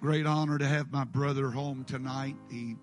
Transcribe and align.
great 0.00 0.26
honor 0.26 0.58
to 0.58 0.66
have 0.66 0.92
my 0.92 1.04
brother 1.04 1.50
home 1.50 1.84
tonight. 1.84 2.36
He 2.50 2.76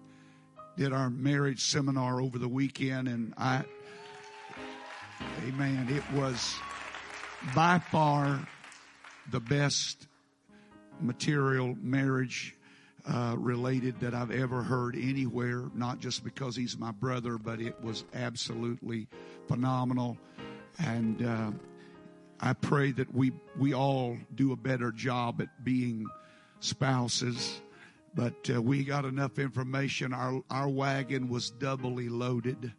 did 0.78 0.92
our 0.92 1.10
marriage 1.10 1.62
seminar 1.62 2.20
over 2.20 2.38
the 2.38 2.48
weekend, 2.48 3.08
and 3.08 3.34
I, 3.38 3.64
amen, 5.48 5.88
it 5.90 6.04
was 6.18 6.56
by 7.56 7.80
far 7.80 8.46
the 9.32 9.40
best 9.40 10.08
material 11.00 11.76
marriage 11.82 12.56
uh, 13.08 13.36
related 13.38 14.00
that 14.02 14.14
I've 14.14 14.32
ever 14.32 14.62
heard 14.62 14.96
anywhere, 14.96 15.70
not 15.74 16.00
just 16.00 16.24
because 16.24 16.56
he's 16.56 16.78
my 16.78 16.92
brother, 16.92 17.38
but 17.38 17.62
it 17.62 17.82
was 17.82 18.04
absolutely 18.14 19.08
phenomenal. 19.48 20.18
And 20.80 21.26
uh, 21.26 21.52
I 22.42 22.54
pray 22.54 22.92
that 22.92 23.14
we, 23.14 23.32
we 23.58 23.74
all 23.74 24.18
do 24.34 24.52
a 24.52 24.58
better 24.58 24.92
job 24.92 25.40
at 25.40 25.64
being 25.64 26.06
spouses. 26.60 27.62
But 28.14 28.50
uh, 28.54 28.62
we 28.62 28.84
got 28.84 29.06
enough 29.06 29.40
information. 29.40 30.14
Our, 30.14 30.42
our 30.50 30.70
wagon 30.70 31.28
was 31.28 31.52
doubly 31.52 32.08
loaded. 32.08 32.74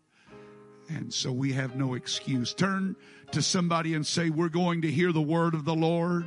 And 0.89 1.13
so 1.13 1.33
we 1.33 1.53
have 1.53 1.77
no 1.77 1.95
excuse. 1.95 2.55
Turn 2.55 2.97
to 3.33 3.43
somebody 3.43 3.95
and 3.95 4.07
say, 4.07 4.31
We're 4.31 4.49
going 4.49 4.83
to 4.83 4.91
hear 4.91 5.13
the 5.13 5.21
word 5.21 5.55
of 5.55 5.65
the 5.65 5.75
Lord. 5.75 6.25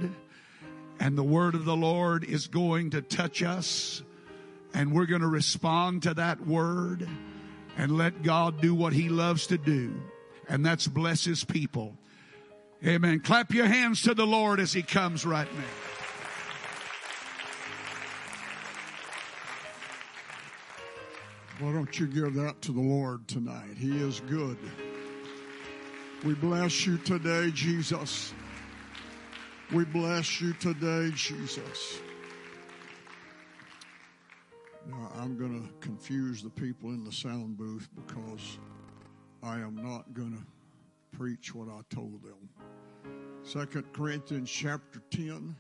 And 1.00 1.18
the 1.18 1.24
word 1.24 1.56
of 1.56 1.66
the 1.66 1.78
Lord 1.78 2.26
is 2.26 2.48
going 2.48 2.92
to 2.92 3.02
touch 3.02 3.42
us. 3.42 4.04
And 4.74 4.94
we're 4.94 5.06
going 5.06 5.22
to 5.22 5.28
respond 5.28 6.04
to 6.04 6.14
that 6.16 6.46
word 6.46 7.08
and 7.78 7.98
let 7.98 8.22
God 8.22 8.62
do 8.62 8.76
what 8.76 8.94
he 8.94 9.10
loves 9.10 9.48
to 9.48 9.58
do. 9.58 9.94
And 10.50 10.66
that's 10.66 10.88
bless 10.88 11.24
his 11.24 11.44
people. 11.44 11.96
Amen. 12.86 13.22
Clap 13.22 13.54
your 13.54 13.66
hands 13.66 14.02
to 14.04 14.14
the 14.14 14.28
Lord 14.28 14.60
as 14.60 14.74
he 14.74 14.84
comes 14.84 15.26
right 15.26 15.52
now. 15.54 15.89
Why 21.60 21.74
don't 21.74 22.00
you 22.00 22.08
give 22.08 22.36
that 22.36 22.62
to 22.62 22.72
the 22.72 22.80
Lord 22.80 23.28
tonight? 23.28 23.76
He 23.78 23.98
is 24.02 24.22
good. 24.30 24.58
We 26.24 26.34
bless 26.34 26.88
you 26.88 26.98
today, 27.00 27.52
Jesus. 27.52 28.34
We 29.74 29.84
bless 29.84 30.40
you 30.40 30.54
today, 30.54 31.12
Jesus. 31.14 32.00
Now, 34.90 35.12
I'm 35.18 35.38
going 35.38 35.62
to 35.62 35.86
confuse 35.86 36.42
the 36.42 36.50
people 36.50 36.92
in 36.92 37.04
the 37.04 37.12
sound 37.12 37.58
booth 37.58 37.90
because 37.94 38.58
I 39.44 39.56
am 39.56 39.76
not 39.76 40.14
going 40.14 40.32
to 40.32 41.18
preach 41.18 41.54
what 41.54 41.68
I 41.68 41.82
told 41.94 42.24
them. 42.24 42.50
Second 43.44 43.84
Corinthians 43.92 44.50
chapter 44.50 45.02
10, 45.12 45.54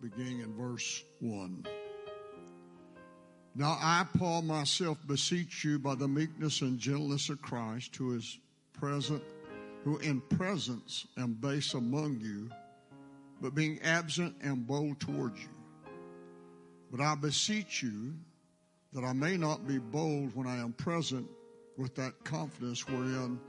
beginning 0.00 0.40
in 0.40 0.52
verse 0.56 1.04
1. 1.20 1.66
Now 3.54 3.76
I, 3.80 4.06
Paul, 4.16 4.42
myself 4.42 4.98
beseech 5.06 5.64
you 5.64 5.78
by 5.78 5.96
the 5.96 6.06
meekness 6.06 6.60
and 6.60 6.78
gentleness 6.78 7.28
of 7.30 7.42
Christ, 7.42 7.96
who 7.96 8.14
is 8.16 8.38
present, 8.72 9.22
who 9.84 9.98
in 9.98 10.20
presence 10.20 11.06
am 11.18 11.34
base 11.34 11.74
among 11.74 12.20
you, 12.20 12.48
but 13.40 13.54
being 13.54 13.80
absent 13.82 14.36
am 14.44 14.60
bold 14.60 15.00
towards 15.00 15.40
you. 15.40 15.48
But 16.92 17.00
I 17.00 17.14
beseech 17.16 17.82
you 17.82 18.14
that 18.92 19.04
I 19.04 19.12
may 19.12 19.36
not 19.36 19.66
be 19.66 19.78
bold 19.78 20.34
when 20.34 20.46
I 20.46 20.58
am 20.58 20.72
present 20.72 21.28
with 21.76 21.94
that 21.96 22.24
confidence 22.24 22.86
wherein 22.86 23.40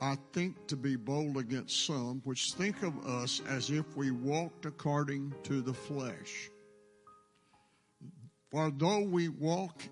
I 0.00 0.18
think 0.32 0.66
to 0.66 0.76
be 0.76 0.96
bold 0.96 1.38
against 1.38 1.86
some 1.86 2.20
which 2.24 2.52
think 2.52 2.82
of 2.82 3.06
us 3.06 3.40
as 3.48 3.70
if 3.70 3.96
we 3.96 4.10
walked 4.10 4.66
according 4.66 5.34
to 5.44 5.62
the 5.62 5.72
flesh. 5.72 6.50
For 8.50 8.70
though 8.70 9.00
we 9.00 9.28
walk 9.28 9.82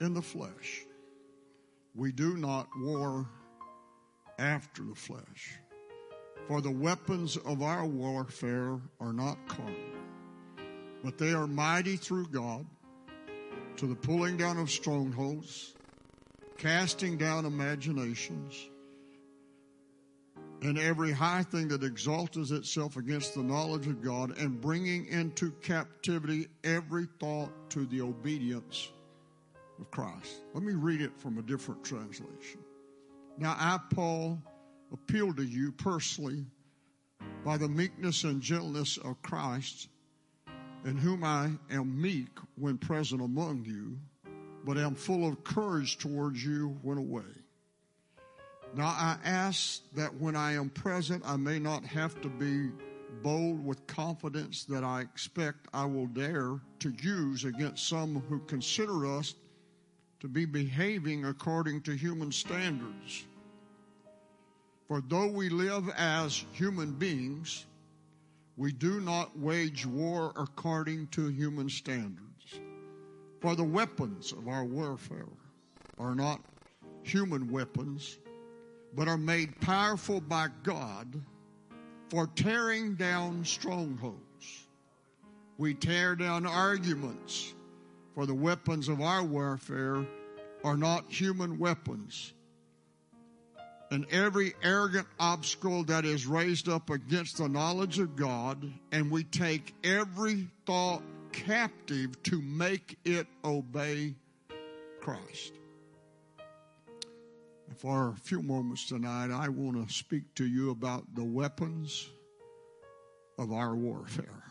in 0.00 0.14
the 0.14 0.22
flesh, 0.22 0.84
we 1.94 2.12
do 2.12 2.36
not 2.36 2.68
war 2.76 3.28
after 4.38 4.82
the 4.82 4.94
flesh. 4.94 5.58
For 6.46 6.60
the 6.60 6.70
weapons 6.70 7.36
of 7.36 7.62
our 7.62 7.84
warfare 7.84 8.80
are 9.00 9.12
not 9.12 9.36
carnal, 9.48 9.74
but 11.02 11.18
they 11.18 11.32
are 11.32 11.46
mighty 11.46 11.96
through 11.96 12.28
God 12.28 12.66
to 13.76 13.86
the 13.86 13.94
pulling 13.94 14.36
down 14.36 14.58
of 14.58 14.70
strongholds, 14.70 15.74
casting 16.56 17.16
down 17.16 17.44
imaginations, 17.44 18.70
and 20.62 20.78
every 20.78 21.12
high 21.12 21.42
thing 21.42 21.68
that 21.68 21.84
exalts 21.84 22.36
itself 22.36 22.96
against 22.96 23.34
the 23.34 23.42
knowledge 23.42 23.86
of 23.86 24.02
God, 24.02 24.36
and 24.38 24.60
bringing 24.60 25.06
into 25.06 25.52
captivity 25.62 26.48
every 26.64 27.06
thought 27.20 27.50
to 27.70 27.86
the 27.86 28.00
obedience 28.00 28.90
of 29.78 29.90
Christ. 29.90 30.42
Let 30.54 30.64
me 30.64 30.74
read 30.74 31.00
it 31.00 31.16
from 31.16 31.38
a 31.38 31.42
different 31.42 31.84
translation. 31.84 32.60
Now, 33.38 33.54
I, 33.58 33.78
Paul, 33.94 34.42
appeal 34.92 35.32
to 35.34 35.44
you 35.44 35.70
personally 35.70 36.44
by 37.44 37.56
the 37.56 37.68
meekness 37.68 38.24
and 38.24 38.40
gentleness 38.40 38.96
of 38.98 39.22
Christ, 39.22 39.88
in 40.84 40.96
whom 40.96 41.22
I 41.22 41.50
am 41.70 42.00
meek 42.00 42.30
when 42.56 42.78
present 42.78 43.20
among 43.20 43.64
you, 43.64 43.96
but 44.64 44.76
am 44.76 44.96
full 44.96 45.28
of 45.28 45.44
courage 45.44 45.98
towards 45.98 46.44
you 46.44 46.76
when 46.82 46.98
away. 46.98 47.22
Now 48.74 48.86
I 48.86 49.16
ask 49.24 49.82
that 49.94 50.14
when 50.20 50.36
I 50.36 50.52
am 50.52 50.68
present, 50.70 51.22
I 51.26 51.36
may 51.36 51.58
not 51.58 51.84
have 51.84 52.20
to 52.20 52.28
be 52.28 52.70
bold 53.22 53.64
with 53.64 53.86
confidence 53.86 54.64
that 54.64 54.84
I 54.84 55.00
expect 55.00 55.68
I 55.72 55.84
will 55.86 56.06
dare 56.06 56.60
to 56.80 56.90
use 57.00 57.44
against 57.44 57.88
some 57.88 58.22
who 58.28 58.38
consider 58.40 59.06
us 59.06 59.34
to 60.20 60.28
be 60.28 60.44
behaving 60.44 61.24
according 61.24 61.82
to 61.82 61.92
human 61.92 62.30
standards. 62.30 63.24
For 64.86 65.00
though 65.00 65.26
we 65.26 65.48
live 65.48 65.88
as 65.96 66.44
human 66.52 66.92
beings, 66.92 67.66
we 68.56 68.72
do 68.72 69.00
not 69.00 69.38
wage 69.38 69.86
war 69.86 70.32
according 70.36 71.08
to 71.08 71.28
human 71.28 71.68
standards. 71.68 72.60
For 73.40 73.54
the 73.54 73.64
weapons 73.64 74.32
of 74.32 74.48
our 74.48 74.64
warfare 74.64 75.28
are 75.98 76.14
not 76.14 76.40
human 77.02 77.50
weapons 77.50 78.18
but 78.94 79.08
are 79.08 79.18
made 79.18 79.60
powerful 79.60 80.20
by 80.20 80.48
God 80.62 81.20
for 82.08 82.26
tearing 82.26 82.94
down 82.94 83.44
strongholds. 83.44 84.66
We 85.58 85.74
tear 85.74 86.14
down 86.14 86.46
arguments, 86.46 87.52
for 88.14 88.26
the 88.26 88.34
weapons 88.34 88.88
of 88.88 89.00
our 89.00 89.22
warfare 89.22 90.06
are 90.64 90.76
not 90.76 91.04
human 91.08 91.58
weapons. 91.58 92.32
And 93.90 94.06
every 94.10 94.54
arrogant 94.62 95.06
obstacle 95.18 95.84
that 95.84 96.04
is 96.04 96.26
raised 96.26 96.68
up 96.68 96.90
against 96.90 97.38
the 97.38 97.48
knowledge 97.48 97.98
of 97.98 98.16
God, 98.16 98.70
and 98.92 99.10
we 99.10 99.24
take 99.24 99.74
every 99.82 100.48
thought 100.66 101.02
captive 101.32 102.22
to 102.24 102.40
make 102.42 102.98
it 103.04 103.26
obey 103.44 104.14
Christ. 105.00 105.52
For 107.78 108.08
a 108.08 108.14
few 108.16 108.42
moments 108.42 108.86
tonight, 108.86 109.30
I 109.30 109.48
want 109.48 109.86
to 109.86 109.94
speak 109.94 110.34
to 110.34 110.44
you 110.44 110.70
about 110.70 111.14
the 111.14 111.22
weapons 111.22 112.08
of 113.38 113.52
our 113.52 113.76
warfare. 113.76 114.42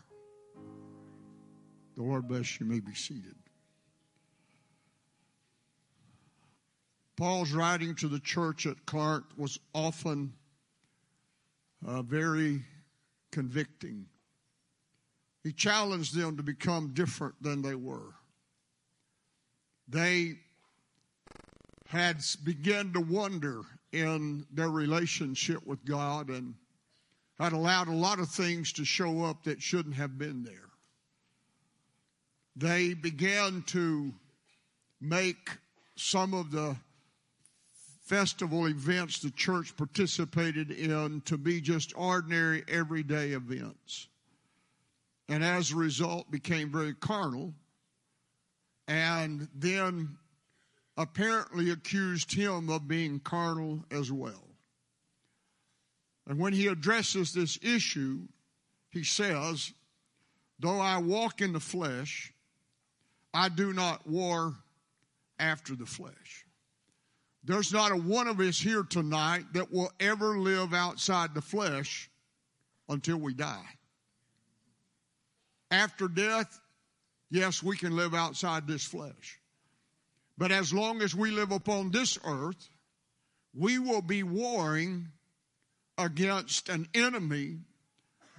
The 1.94 2.02
Lord 2.02 2.26
bless 2.26 2.58
you. 2.58 2.64
may 2.64 2.80
be 2.80 2.94
seated. 2.94 3.34
Paul's 7.18 7.52
writing 7.52 7.94
to 7.96 8.08
the 8.08 8.20
church 8.20 8.64
at 8.64 8.86
Clark 8.86 9.24
was 9.36 9.58
often 9.74 10.32
uh, 11.86 12.00
very 12.00 12.62
convicting. 13.30 14.06
He 15.44 15.52
challenged 15.52 16.16
them 16.16 16.38
to 16.38 16.42
become 16.42 16.94
different 16.94 17.34
than 17.42 17.60
they 17.60 17.74
were. 17.74 18.14
They 19.86 20.38
had 21.88 22.22
begun 22.44 22.92
to 22.92 23.00
wonder 23.00 23.62
in 23.92 24.46
their 24.52 24.68
relationship 24.68 25.66
with 25.66 25.82
God 25.86 26.28
and 26.28 26.54
had 27.40 27.52
allowed 27.52 27.88
a 27.88 27.92
lot 27.92 28.18
of 28.18 28.28
things 28.28 28.72
to 28.74 28.84
show 28.84 29.24
up 29.24 29.44
that 29.44 29.62
shouldn't 29.62 29.94
have 29.94 30.18
been 30.18 30.42
there. 30.42 30.68
They 32.56 32.92
began 32.92 33.62
to 33.68 34.12
make 35.00 35.50
some 35.96 36.34
of 36.34 36.50
the 36.50 36.76
festival 38.04 38.66
events 38.66 39.20
the 39.20 39.30
church 39.30 39.74
participated 39.74 40.70
in 40.70 41.22
to 41.22 41.38
be 41.38 41.60
just 41.60 41.94
ordinary 41.96 42.64
everyday 42.68 43.30
events. 43.30 44.08
And 45.28 45.42
as 45.42 45.72
a 45.72 45.76
result 45.76 46.30
became 46.30 46.70
very 46.70 46.94
carnal 46.94 47.54
and 48.86 49.48
then 49.54 50.16
apparently 50.98 51.70
accused 51.70 52.34
him 52.34 52.68
of 52.68 52.88
being 52.88 53.20
carnal 53.20 53.84
as 53.92 54.10
well. 54.10 54.44
And 56.26 56.38
when 56.40 56.52
he 56.52 56.66
addresses 56.66 57.32
this 57.32 57.56
issue, 57.62 58.22
he 58.90 59.04
says, 59.04 59.72
though 60.58 60.80
I 60.80 60.98
walk 60.98 61.40
in 61.40 61.52
the 61.52 61.60
flesh, 61.60 62.34
I 63.32 63.48
do 63.48 63.72
not 63.72 64.06
war 64.08 64.56
after 65.38 65.76
the 65.76 65.86
flesh. 65.86 66.44
There's 67.44 67.72
not 67.72 67.92
a 67.92 67.96
one 67.96 68.26
of 68.26 68.40
us 68.40 68.58
here 68.58 68.82
tonight 68.82 69.44
that 69.52 69.72
will 69.72 69.92
ever 70.00 70.38
live 70.38 70.74
outside 70.74 71.32
the 71.32 71.40
flesh 71.40 72.10
until 72.88 73.18
we 73.18 73.34
die. 73.34 73.68
After 75.70 76.08
death, 76.08 76.60
yes, 77.30 77.62
we 77.62 77.76
can 77.76 77.94
live 77.94 78.14
outside 78.14 78.66
this 78.66 78.84
flesh. 78.84 79.37
But 80.38 80.52
as 80.52 80.72
long 80.72 81.02
as 81.02 81.16
we 81.16 81.32
live 81.32 81.50
upon 81.50 81.90
this 81.90 82.16
earth, 82.24 82.70
we 83.52 83.80
will 83.80 84.02
be 84.02 84.22
warring 84.22 85.08
against 85.98 86.68
an 86.68 86.86
enemy 86.94 87.58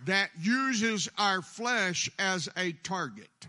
that 0.06 0.30
uses 0.40 1.10
our 1.18 1.42
flesh 1.42 2.10
as 2.18 2.48
a 2.56 2.72
target. 2.72 3.48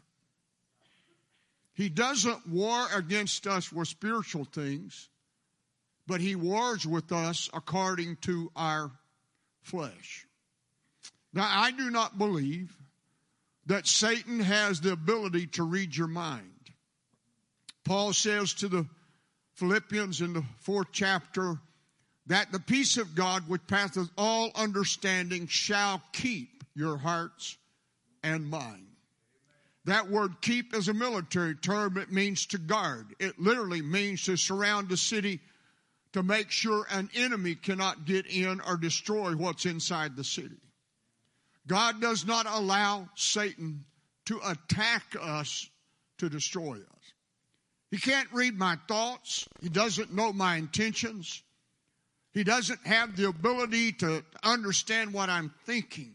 He 1.74 1.88
doesn't 1.88 2.48
war 2.48 2.88
against 2.92 3.46
us 3.46 3.72
with 3.72 3.86
spiritual 3.86 4.44
things, 4.44 5.08
but 6.08 6.20
he 6.20 6.34
wars 6.34 6.84
with 6.84 7.12
us 7.12 7.48
according 7.54 8.16
to 8.22 8.50
our 8.56 8.90
flesh. 9.62 10.26
Now, 11.32 11.48
I 11.48 11.70
do 11.70 11.88
not 11.88 12.18
believe 12.18 12.76
that 13.66 13.86
Satan 13.86 14.40
has 14.40 14.80
the 14.80 14.90
ability 14.90 15.46
to 15.46 15.62
read 15.62 15.96
your 15.96 16.08
mind. 16.08 16.59
Paul 17.84 18.12
says 18.12 18.54
to 18.54 18.68
the 18.68 18.86
Philippians 19.54 20.20
in 20.20 20.32
the 20.32 20.44
fourth 20.60 20.88
chapter 20.92 21.58
that 22.26 22.52
the 22.52 22.60
peace 22.60 22.96
of 22.96 23.14
God, 23.14 23.48
which 23.48 23.66
passeth 23.66 24.08
all 24.16 24.50
understanding, 24.54 25.46
shall 25.46 26.02
keep 26.12 26.64
your 26.74 26.96
hearts 26.96 27.56
and 28.22 28.48
mind. 28.48 28.86
That 29.86 30.10
word 30.10 30.40
keep 30.40 30.74
is 30.74 30.88
a 30.88 30.94
military 30.94 31.54
term. 31.54 31.96
It 31.96 32.12
means 32.12 32.46
to 32.46 32.58
guard. 32.58 33.14
It 33.18 33.40
literally 33.40 33.82
means 33.82 34.24
to 34.24 34.36
surround 34.36 34.92
a 34.92 34.96
city 34.96 35.40
to 36.12 36.22
make 36.22 36.50
sure 36.50 36.86
an 36.90 37.08
enemy 37.14 37.54
cannot 37.54 38.04
get 38.04 38.26
in 38.26 38.60
or 38.60 38.76
destroy 38.76 39.34
what's 39.34 39.64
inside 39.64 40.16
the 40.16 40.24
city. 40.24 40.58
God 41.66 42.00
does 42.00 42.26
not 42.26 42.46
allow 42.46 43.08
Satan 43.14 43.84
to 44.26 44.40
attack 44.44 45.02
us 45.20 45.68
to 46.18 46.28
destroy 46.28 46.76
us. 46.76 46.99
He 47.90 47.98
can't 47.98 48.28
read 48.32 48.56
my 48.56 48.76
thoughts. 48.86 49.48
He 49.60 49.68
doesn't 49.68 50.14
know 50.14 50.32
my 50.32 50.56
intentions. 50.56 51.42
He 52.32 52.44
doesn't 52.44 52.86
have 52.86 53.16
the 53.16 53.28
ability 53.28 53.92
to 53.94 54.24
understand 54.44 55.12
what 55.12 55.28
I'm 55.28 55.52
thinking. 55.66 56.14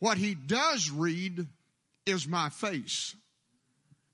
What 0.00 0.18
he 0.18 0.34
does 0.34 0.90
read 0.90 1.46
is 2.06 2.26
my 2.26 2.48
face. 2.48 3.14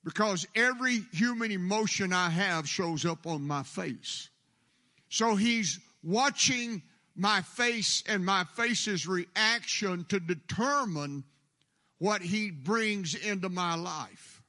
Because 0.04 0.46
every 0.54 1.00
human 1.12 1.50
emotion 1.50 2.12
I 2.12 2.30
have 2.30 2.68
shows 2.68 3.04
up 3.04 3.26
on 3.26 3.42
my 3.46 3.62
face. 3.62 4.28
So 5.08 5.36
he's 5.36 5.78
watching 6.02 6.82
my 7.16 7.42
face 7.42 8.02
and 8.06 8.24
my 8.24 8.44
face's 8.56 9.06
reaction 9.06 10.04
to 10.08 10.20
determine 10.20 11.24
what 11.98 12.22
he 12.22 12.50
brings 12.50 13.14
into 13.14 13.48
my 13.48 13.74
life. 13.74 14.39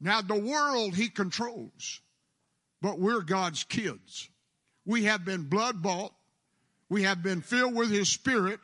Now, 0.00 0.20
the 0.20 0.38
world 0.38 0.94
he 0.94 1.08
controls, 1.08 2.00
but 2.82 2.98
we're 2.98 3.22
God's 3.22 3.64
kids. 3.64 4.28
We 4.84 5.04
have 5.04 5.24
been 5.24 5.44
blood 5.44 5.82
bought. 5.82 6.12
We 6.88 7.02
have 7.02 7.22
been 7.22 7.40
filled 7.40 7.74
with 7.74 7.90
His 7.90 8.08
Spirit. 8.08 8.60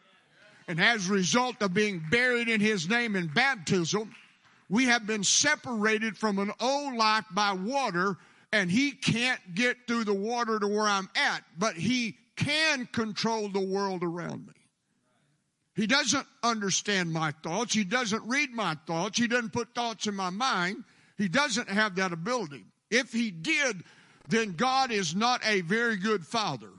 And 0.68 0.80
as 0.80 1.08
a 1.08 1.12
result 1.12 1.60
of 1.60 1.74
being 1.74 2.02
buried 2.10 2.48
in 2.48 2.60
His 2.60 2.88
name 2.88 3.16
in 3.16 3.26
baptism, 3.26 4.14
we 4.68 4.86
have 4.86 5.06
been 5.06 5.24
separated 5.24 6.16
from 6.16 6.38
an 6.38 6.52
old 6.60 6.94
life 6.94 7.24
by 7.32 7.52
water 7.52 8.16
and 8.52 8.70
He 8.70 8.92
can't 8.92 9.40
get 9.54 9.76
through 9.88 10.04
the 10.04 10.14
water 10.14 10.58
to 10.60 10.66
where 10.66 10.86
I'm 10.86 11.10
at, 11.16 11.42
but 11.58 11.74
He 11.74 12.16
can 12.36 12.86
control 12.86 13.48
the 13.48 13.60
world 13.60 14.04
around 14.04 14.46
me. 14.46 14.52
He 15.74 15.86
doesn't 15.86 16.26
understand 16.42 17.12
my 17.12 17.32
thoughts. 17.42 17.74
He 17.74 17.84
doesn't 17.84 18.28
read 18.28 18.50
my 18.52 18.76
thoughts. 18.86 19.18
He 19.18 19.26
doesn't 19.26 19.52
put 19.52 19.74
thoughts 19.74 20.06
in 20.06 20.14
my 20.14 20.30
mind. 20.30 20.84
He 21.22 21.28
doesn't 21.28 21.68
have 21.68 21.94
that 21.94 22.12
ability. 22.12 22.64
If 22.90 23.12
he 23.12 23.30
did, 23.30 23.84
then 24.26 24.54
God 24.54 24.90
is 24.90 25.14
not 25.14 25.40
a 25.46 25.60
very 25.60 25.96
good 25.96 26.26
father. 26.26 26.70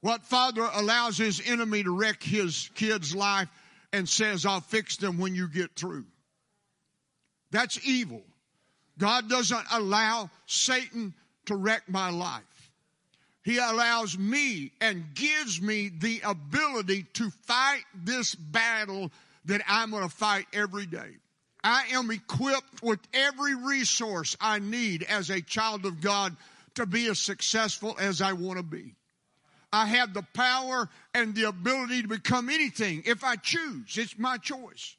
What 0.00 0.24
father 0.24 0.66
allows 0.72 1.18
his 1.18 1.42
enemy 1.44 1.82
to 1.82 1.94
wreck 1.94 2.22
his 2.22 2.70
kid's 2.74 3.14
life 3.14 3.50
and 3.92 4.08
says, 4.08 4.46
I'll 4.46 4.62
fix 4.62 4.96
them 4.96 5.18
when 5.18 5.34
you 5.34 5.46
get 5.46 5.76
through? 5.76 6.06
That's 7.50 7.86
evil. 7.86 8.22
God 8.96 9.28
doesn't 9.28 9.66
allow 9.70 10.30
Satan 10.46 11.12
to 11.44 11.56
wreck 11.56 11.82
my 11.86 12.08
life. 12.08 12.70
He 13.42 13.58
allows 13.58 14.16
me 14.16 14.72
and 14.80 15.04
gives 15.14 15.60
me 15.60 15.90
the 15.90 16.22
ability 16.24 17.02
to 17.12 17.28
fight 17.28 17.84
this 17.94 18.34
battle 18.34 19.12
that 19.44 19.60
I'm 19.68 19.90
going 19.90 20.04
to 20.04 20.08
fight 20.08 20.46
every 20.54 20.86
day. 20.86 21.18
I 21.64 21.86
am 21.92 22.10
equipped 22.10 22.82
with 22.82 23.00
every 23.14 23.54
resource 23.54 24.36
I 24.38 24.58
need 24.58 25.02
as 25.04 25.30
a 25.30 25.40
child 25.40 25.86
of 25.86 26.02
God 26.02 26.36
to 26.74 26.84
be 26.84 27.06
as 27.08 27.18
successful 27.18 27.96
as 27.98 28.20
I 28.20 28.34
want 28.34 28.58
to 28.58 28.62
be. 28.62 28.94
I 29.72 29.86
have 29.86 30.12
the 30.12 30.26
power 30.34 30.88
and 31.14 31.34
the 31.34 31.48
ability 31.48 32.02
to 32.02 32.08
become 32.08 32.50
anything 32.50 33.02
if 33.06 33.24
I 33.24 33.36
choose. 33.36 33.96
It's 33.96 34.18
my 34.18 34.36
choice. 34.36 34.94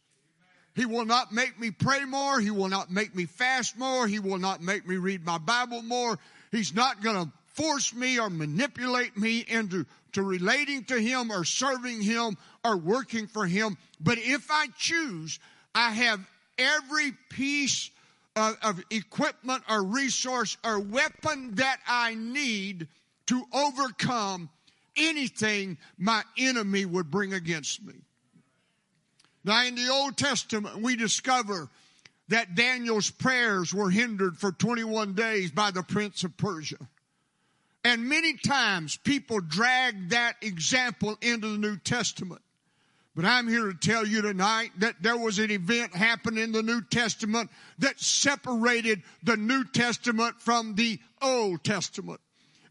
He 0.74 0.86
will 0.86 1.06
not 1.06 1.32
make 1.32 1.58
me 1.58 1.72
pray 1.72 2.04
more. 2.04 2.40
He 2.42 2.52
will 2.52 2.68
not 2.68 2.92
make 2.92 3.16
me 3.16 3.26
fast 3.26 3.78
more. 3.78 4.08
He 4.08 4.20
will 4.20 4.40
not 4.40 4.62
make 4.62 4.86
me 4.86 4.98
read 4.98 5.24
my 5.24 5.38
Bible 5.38 5.82
more. 5.84 6.18
He's 6.52 6.74
not 6.74 7.02
going 7.02 7.26
to 7.26 7.32
force 7.54 7.94
me 7.94 8.20
or 8.20 8.30
manipulate 8.30 9.18
me 9.18 9.46
into 9.48 9.86
to 10.14 10.24
relating 10.24 10.84
to 10.86 11.00
him 11.00 11.32
or 11.32 11.46
serving 11.46 12.02
him 12.02 12.36
or 12.66 12.76
working 12.76 13.28
for 13.28 13.46
him. 13.46 13.78
But 14.02 14.18
if 14.18 14.52
I 14.52 14.68
choose, 14.78 15.40
I 15.74 15.92
have 15.92 16.20
every 16.58 17.14
piece 17.30 17.92
of, 18.36 18.58
of 18.62 18.84
equipment 18.90 19.64
or 19.70 19.84
resource 19.84 20.58
or 20.64 20.80
weapon 20.80 21.56
that 21.56 21.80
I 21.88 22.16
need 22.16 22.88
to 23.28 23.44
overcome 23.54 24.50
anything 24.98 25.78
my 25.98 26.24
enemy 26.38 26.86
would 26.86 27.10
bring 27.10 27.34
against 27.34 27.84
me. 27.84 27.94
Now, 29.44 29.64
in 29.66 29.76
the 29.76 29.90
Old 29.90 30.18
Testament, 30.18 30.82
we 30.82 30.96
discover 30.96 31.70
that 32.30 32.56
Daniel's 32.56 33.12
prayers 33.12 33.74
were 33.74 33.90
hindered 33.90 34.38
for 34.38 34.52
21 34.52 35.14
days 35.14 35.52
by 35.52 35.72
the 35.72 35.84
prince 35.84 36.24
of 36.24 36.36
Persia. 36.38 36.78
And 37.84 38.10
many 38.10 38.34
times 38.34 38.98
people 38.98 39.40
drag 39.42 40.10
that 40.10 40.38
example 40.42 41.18
into 41.22 41.52
the 41.52 41.58
New 41.60 41.78
Testament. 41.78 42.42
But 43.16 43.24
I'm 43.24 43.48
here 43.48 43.72
to 43.72 43.74
tell 43.74 44.06
you 44.06 44.22
tonight 44.22 44.72
that 44.80 45.02
there 45.02 45.18
was 45.18 45.40
an 45.40 45.50
event 45.50 45.96
happened 45.96 46.38
in 46.38 46.52
the 46.52 46.62
New 46.62 46.82
Testament 46.82 47.50
that 47.80 48.00
separated 48.00 49.04
the 49.24 49.38
New 49.38 49.64
Testament 49.64 50.42
from 50.42 50.76
the 50.76 51.00
Old 51.22 51.64
Testament. 51.64 52.20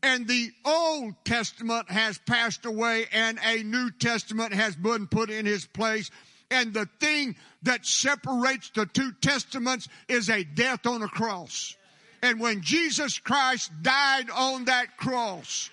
And 0.02 0.28
the 0.28 0.50
Old 0.66 1.14
Testament 1.24 1.90
has 1.90 2.18
passed 2.18 2.66
away 2.66 3.06
and 3.10 3.38
a 3.42 3.62
New 3.62 3.90
Testament 3.90 4.52
has 4.52 4.76
been 4.76 5.06
put 5.06 5.30
in 5.30 5.46
his 5.46 5.64
place. 5.64 6.10
And 6.50 6.74
the 6.74 6.90
thing 7.00 7.36
that 7.62 7.86
separates 7.86 8.68
the 8.68 8.84
two 8.84 9.12
testaments 9.22 9.88
is 10.08 10.28
a 10.28 10.44
death 10.44 10.86
on 10.86 11.02
a 11.02 11.08
cross. 11.08 11.74
And 12.22 12.38
when 12.38 12.60
Jesus 12.60 13.18
Christ 13.18 13.72
died 13.80 14.28
on 14.28 14.66
that 14.66 14.98
cross, 14.98 15.70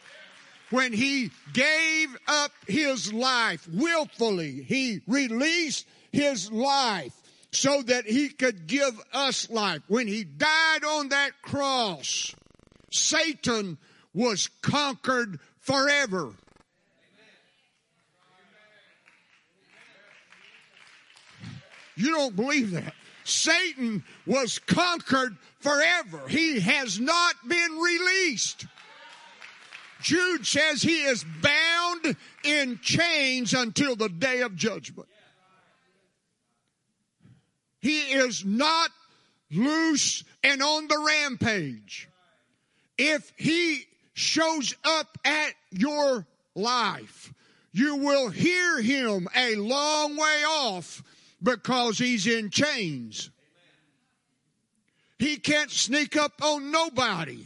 when 0.72 0.94
he 0.94 1.32
gave 1.54 2.18
up 2.28 2.52
his 2.68 3.14
life 3.14 3.68
willfully, 3.68 4.64
he 4.64 5.02
released 5.08 5.86
his 6.12 6.52
life 6.52 7.14
so 7.52 7.82
that 7.84 8.06
he 8.06 8.30
could 8.30 8.68
give 8.68 9.00
us 9.14 9.50
life. 9.50 9.82
When 9.88 10.08
he 10.08 10.24
died 10.24 10.84
on 10.84 11.10
that 11.10 11.42
cross, 11.42 12.34
Satan 12.90 13.78
was 14.14 14.50
conquered 14.62 15.40
forever. 15.60 16.34
You 21.96 22.12
don't 22.12 22.36
believe 22.36 22.72
that. 22.72 22.94
Satan 23.24 24.04
was 24.26 24.60
conquered 24.60 25.38
forever. 25.60 26.28
He 26.28 26.60
has 26.60 27.00
not 27.00 27.36
been 27.48 27.72
released. 27.78 28.66
Jude 30.02 30.46
says 30.46 30.82
he 30.82 31.04
is 31.04 31.26
bound 31.42 32.16
in 32.44 32.80
chains 32.82 33.54
until 33.54 33.96
the 33.96 34.10
day 34.10 34.42
of 34.42 34.56
judgment. 34.56 35.08
He 37.80 38.00
is 38.00 38.46
not 38.46 38.92
loose 39.52 40.24
and 40.44 40.62
on 40.62 40.88
the 40.88 40.98
rampage. 40.98 42.08
If 42.98 43.34
he 43.38 43.86
shows 44.14 44.76
up 44.84 45.18
at 45.26 45.54
your 45.72 46.26
life, 46.56 47.34
you 47.72 47.96
will 47.96 48.30
hear 48.30 48.82
him 48.82 49.28
a 49.36 49.56
long 49.56 50.16
way 50.16 50.44
off 50.48 51.02
because 51.42 51.98
he's 51.98 52.28
in 52.28 52.50
chains. 52.50 53.30
He 55.18 55.38
can't 55.38 55.72
sneak 55.72 56.18
up 56.18 56.34
on 56.44 56.72
nobody. 56.72 57.46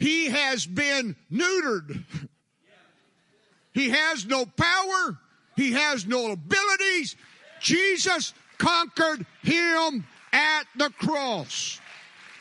He 0.00 0.30
has 0.30 0.66
been 0.66 1.14
neutered. 1.30 2.02
He 3.72 3.90
has 3.90 4.26
no 4.26 4.46
power. 4.46 5.18
He 5.56 5.72
has 5.72 6.06
no 6.06 6.32
abilities. 6.32 7.16
Jesus 7.60 8.32
conquered 8.56 9.26
him 9.42 10.06
at 10.32 10.64
the 10.74 10.90
cross. 10.98 11.78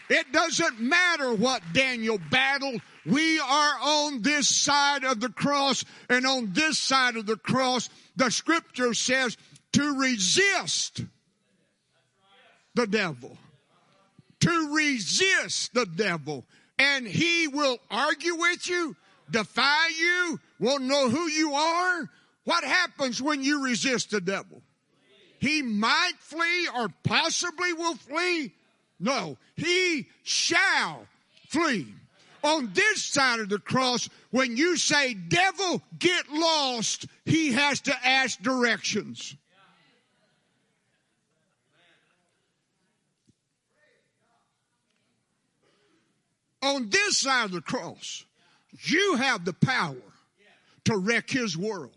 It 0.09 0.31
doesn't 0.31 0.79
matter 0.79 1.33
what 1.33 1.61
Daniel 1.73 2.17
battled. 2.31 2.81
We 3.05 3.39
are 3.39 3.73
on 3.81 4.21
this 4.21 4.47
side 4.47 5.03
of 5.03 5.19
the 5.19 5.29
cross 5.29 5.83
and 6.09 6.25
on 6.25 6.53
this 6.53 6.79
side 6.79 7.17
of 7.17 7.25
the 7.25 7.37
cross, 7.37 7.89
the 8.15 8.31
scripture 8.31 8.93
says 8.93 9.37
to 9.73 9.99
resist 9.99 11.03
the 12.73 12.87
devil. 12.87 13.37
To 14.41 14.73
resist 14.73 15.73
the 15.73 15.85
devil. 15.85 16.45
And 16.79 17.05
he 17.05 17.47
will 17.47 17.77
argue 17.91 18.35
with 18.35 18.67
you, 18.67 18.95
defy 19.29 19.89
you, 19.99 20.39
won't 20.59 20.85
know 20.85 21.09
who 21.09 21.27
you 21.27 21.53
are. 21.53 22.09
What 22.45 22.63
happens 22.63 23.21
when 23.21 23.43
you 23.43 23.63
resist 23.63 24.11
the 24.11 24.21
devil? 24.21 24.61
He 25.39 25.61
might 25.61 26.13
flee 26.19 26.69
or 26.75 26.87
possibly 27.03 27.73
will 27.73 27.95
flee. 27.95 28.53
No, 28.99 29.37
he 29.55 30.07
shall 30.23 31.05
flee. 31.47 31.87
On 32.43 32.71
this 32.73 33.03
side 33.03 33.41
of 33.41 33.49
the 33.49 33.59
cross, 33.59 34.09
when 34.31 34.55
you 34.55 34.77
say, 34.77 35.13
devil, 35.13 35.81
get 35.97 36.31
lost, 36.31 37.05
he 37.25 37.51
has 37.51 37.81
to 37.81 38.07
ask 38.07 38.41
directions. 38.41 39.35
On 46.61 46.89
this 46.89 47.17
side 47.17 47.45
of 47.45 47.51
the 47.51 47.61
cross, 47.61 48.25
you 48.83 49.15
have 49.15 49.45
the 49.45 49.53
power 49.53 49.95
to 50.85 50.97
wreck 50.97 51.29
his 51.29 51.57
world. 51.57 51.95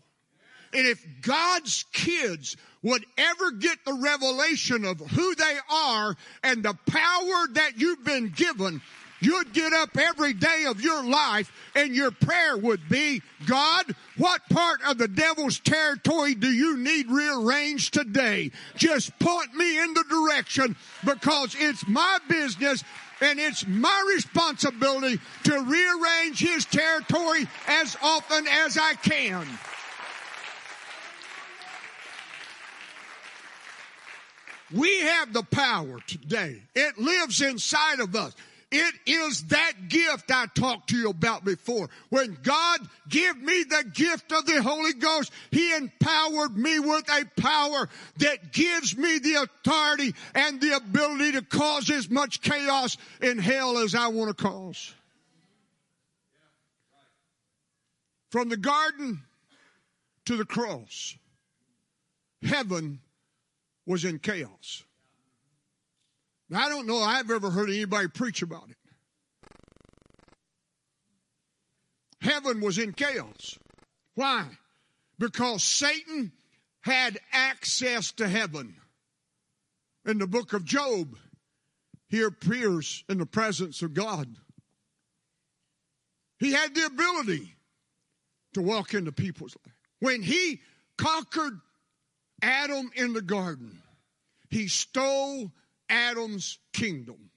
And 0.73 0.87
if 0.87 1.05
God's 1.21 1.85
kids 1.93 2.57
would 2.81 3.05
ever 3.17 3.51
get 3.51 3.77
the 3.85 3.93
revelation 3.93 4.85
of 4.85 4.99
who 4.99 5.35
they 5.35 5.57
are 5.71 6.15
and 6.43 6.63
the 6.63 6.77
power 6.87 7.47
that 7.53 7.73
you've 7.77 8.03
been 8.03 8.29
given, 8.29 8.81
you'd 9.21 9.53
get 9.53 9.71
up 9.71 9.97
every 9.97 10.33
day 10.33 10.65
of 10.67 10.81
your 10.81 11.03
life 11.03 11.51
and 11.75 11.95
your 11.95 12.11
prayer 12.11 12.57
would 12.57 12.89
be, 12.89 13.21
God, 13.45 13.95
what 14.17 14.41
part 14.49 14.81
of 14.85 14.97
the 14.97 15.07
devil's 15.07 15.59
territory 15.59 16.35
do 16.35 16.51
you 16.51 16.77
need 16.77 17.09
rearranged 17.09 17.93
today? 17.93 18.51
Just 18.75 19.17
point 19.19 19.53
me 19.53 19.79
in 19.79 19.93
the 19.93 20.03
direction 20.09 20.75
because 21.05 21.55
it's 21.57 21.87
my 21.87 22.17
business 22.27 22.83
and 23.23 23.39
it's 23.39 23.65
my 23.65 24.03
responsibility 24.13 25.19
to 25.43 25.59
rearrange 25.59 26.39
his 26.39 26.65
territory 26.65 27.47
as 27.67 27.95
often 28.01 28.45
as 28.47 28.77
I 28.77 28.95
can. 28.95 29.47
We 34.73 35.01
have 35.01 35.33
the 35.33 35.43
power 35.43 35.99
today. 36.07 36.61
It 36.73 36.97
lives 36.97 37.41
inside 37.41 37.99
of 37.99 38.15
us. 38.15 38.33
It 38.75 38.95
is 39.05 39.43
that 39.49 39.87
gift 39.87 40.31
I 40.31 40.47
talked 40.47 40.89
to 40.89 40.97
you 40.97 41.11
about 41.11 41.45
before. 41.45 41.91
When 42.09 42.35
God 42.41 42.79
gave 43.07 43.37
me 43.37 43.63
the 43.63 43.85
gift 43.93 44.31
of 44.31 44.47
the 44.47 44.63
Holy 44.63 44.93
Ghost, 44.93 45.31
He 45.51 45.75
empowered 45.75 46.57
me 46.57 46.79
with 46.79 47.07
a 47.07 47.23
power 47.39 47.87
that 48.17 48.51
gives 48.51 48.97
me 48.97 49.19
the 49.19 49.43
authority 49.43 50.15
and 50.33 50.59
the 50.59 50.75
ability 50.75 51.33
to 51.33 51.43
cause 51.43 51.87
as 51.91 52.09
much 52.09 52.41
chaos 52.41 52.97
in 53.21 53.37
hell 53.37 53.77
as 53.77 53.93
I 53.93 54.07
want 54.07 54.35
to 54.35 54.43
cause. 54.43 54.91
From 58.31 58.49
the 58.49 58.57
garden 58.57 59.21
to 60.25 60.35
the 60.35 60.45
cross, 60.45 61.15
heaven 62.41 63.01
was 63.85 64.03
in 64.03 64.17
chaos. 64.17 64.83
I 66.57 66.69
don't 66.69 66.87
know 66.87 66.99
I've 66.99 67.31
ever 67.31 67.49
heard 67.49 67.69
anybody 67.69 68.07
preach 68.07 68.41
about 68.41 68.69
it. 68.69 68.77
Heaven 72.21 72.61
was 72.61 72.77
in 72.77 72.93
chaos. 72.93 73.57
Why? 74.15 74.47
Because 75.19 75.63
Satan 75.63 76.31
had 76.81 77.19
access 77.31 78.11
to 78.13 78.27
heaven. 78.27 78.75
In 80.05 80.17
the 80.17 80.27
book 80.27 80.53
of 80.53 80.65
Job, 80.65 81.17
he 82.07 82.21
appears 82.21 83.03
in 83.09 83.17
the 83.17 83.25
presence 83.25 83.81
of 83.81 83.93
God. 83.93 84.27
He 86.39 86.51
had 86.51 86.75
the 86.75 86.85
ability 86.85 87.55
to 88.53 88.61
walk 88.61 88.93
into 88.93 89.11
people's 89.11 89.55
life. 89.65 89.75
When 89.99 90.21
he 90.21 90.61
conquered 90.97 91.59
Adam 92.41 92.91
in 92.95 93.13
the 93.13 93.21
garden, 93.21 93.81
he 94.49 94.67
stole 94.67 95.51
Adam's 95.93 96.57
kingdom. 96.73 97.29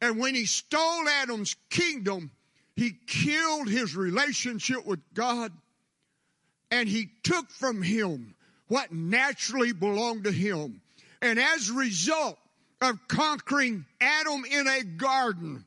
And 0.00 0.18
when 0.18 0.34
he 0.34 0.46
stole 0.46 1.08
Adam's 1.08 1.54
kingdom, 1.70 2.32
he 2.74 2.92
killed 3.06 3.68
his 3.68 3.94
relationship 3.94 4.84
with 4.84 5.00
God 5.14 5.52
and 6.70 6.88
he 6.88 7.08
took 7.22 7.48
from 7.50 7.82
him 7.82 8.34
what 8.66 8.92
naturally 8.92 9.72
belonged 9.72 10.24
to 10.24 10.32
him. 10.32 10.82
And 11.22 11.38
as 11.38 11.70
a 11.70 11.74
result 11.74 12.36
of 12.80 12.98
conquering 13.06 13.86
Adam 14.00 14.44
in 14.50 14.66
a 14.66 14.82
garden, 14.82 15.64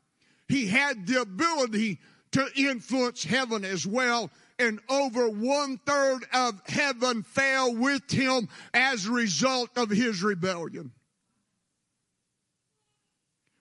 he 0.50 0.68
had 0.68 1.08
the 1.08 1.22
ability 1.22 2.00
to 2.34 2.46
influence 2.58 3.24
heaven 3.24 3.64
as 3.64 3.88
well 3.88 4.30
and 4.60 4.80
over 4.90 5.30
one 5.30 5.80
third 5.86 6.26
of 6.34 6.62
heaven 6.68 7.24
fell 7.24 7.76
with 7.76 8.10
him 8.12 8.50
as 8.74 9.06
a 9.06 9.12
result 9.12 9.70
of 9.78 9.90
his 9.90 10.24
rebellion. 10.24 10.92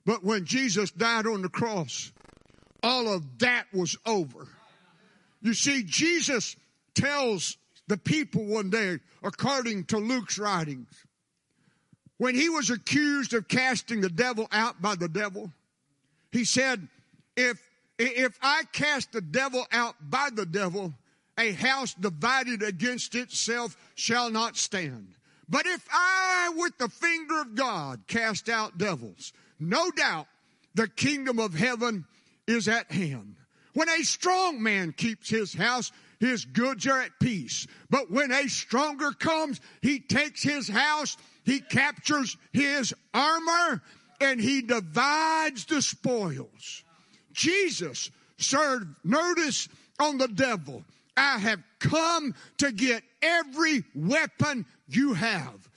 But 0.06 0.24
when 0.24 0.44
Jesus 0.44 0.92
died 0.92 1.26
on 1.26 1.42
the 1.42 1.48
cross, 1.48 2.12
all 2.82 3.12
of 3.12 3.38
that 3.40 3.66
was 3.74 3.96
over. 4.06 4.46
You 5.42 5.52
see, 5.52 5.82
Jesus 5.82 6.56
tells 6.94 7.58
the 7.88 7.96
people 7.96 8.44
one 8.44 8.70
day, 8.70 9.00
according 9.22 9.84
to 9.86 9.98
Luke's 9.98 10.38
writings, 10.38 10.88
when 12.18 12.34
he 12.34 12.48
was 12.48 12.70
accused 12.70 13.34
of 13.34 13.48
casting 13.48 14.00
the 14.00 14.08
devil 14.08 14.48
out 14.52 14.80
by 14.80 14.94
the 14.94 15.08
devil, 15.08 15.52
he 16.30 16.44
said, 16.44 16.88
if 17.36 17.60
if 17.98 18.38
I 18.42 18.62
cast 18.72 19.12
the 19.12 19.22
devil 19.22 19.66
out 19.72 19.94
by 20.00 20.28
the 20.32 20.44
devil, 20.46 20.92
a 21.38 21.52
house 21.52 21.94
divided 21.94 22.62
against 22.62 23.14
itself 23.14 23.76
shall 23.94 24.30
not 24.30 24.56
stand. 24.56 25.14
But 25.48 25.66
if 25.66 25.86
I, 25.90 26.52
with 26.56 26.76
the 26.76 26.88
finger 26.88 27.40
of 27.40 27.54
God, 27.54 28.00
cast 28.06 28.48
out 28.50 28.76
devils, 28.76 29.32
no 29.58 29.90
doubt 29.90 30.26
the 30.74 30.88
kingdom 30.88 31.38
of 31.38 31.54
heaven 31.54 32.04
is 32.46 32.68
at 32.68 32.90
hand. 32.92 33.36
When 33.74 33.88
a 33.88 34.04
strong 34.04 34.62
man 34.62 34.92
keeps 34.92 35.28
his 35.28 35.52
house, 35.52 35.92
his 36.18 36.44
goods 36.44 36.86
are 36.86 37.02
at 37.02 37.18
peace. 37.20 37.66
But 37.90 38.10
when 38.10 38.32
a 38.32 38.48
stronger 38.48 39.10
comes, 39.12 39.60
he 39.82 40.00
takes 40.00 40.42
his 40.42 40.68
house, 40.68 41.16
he 41.44 41.60
captures 41.60 42.36
his 42.52 42.94
armor, 43.12 43.82
and 44.20 44.40
he 44.40 44.62
divides 44.62 45.66
the 45.66 45.82
spoils. 45.82 46.84
Jesus 47.32 48.10
served 48.38 48.88
notice 49.04 49.68
on 50.00 50.18
the 50.18 50.28
devil. 50.28 50.84
I 51.16 51.38
have 51.38 51.62
come 51.78 52.34
to 52.58 52.72
get 52.72 53.02
every 53.22 53.84
weapon 53.94 54.66
you 54.88 55.14
have. 55.14 55.68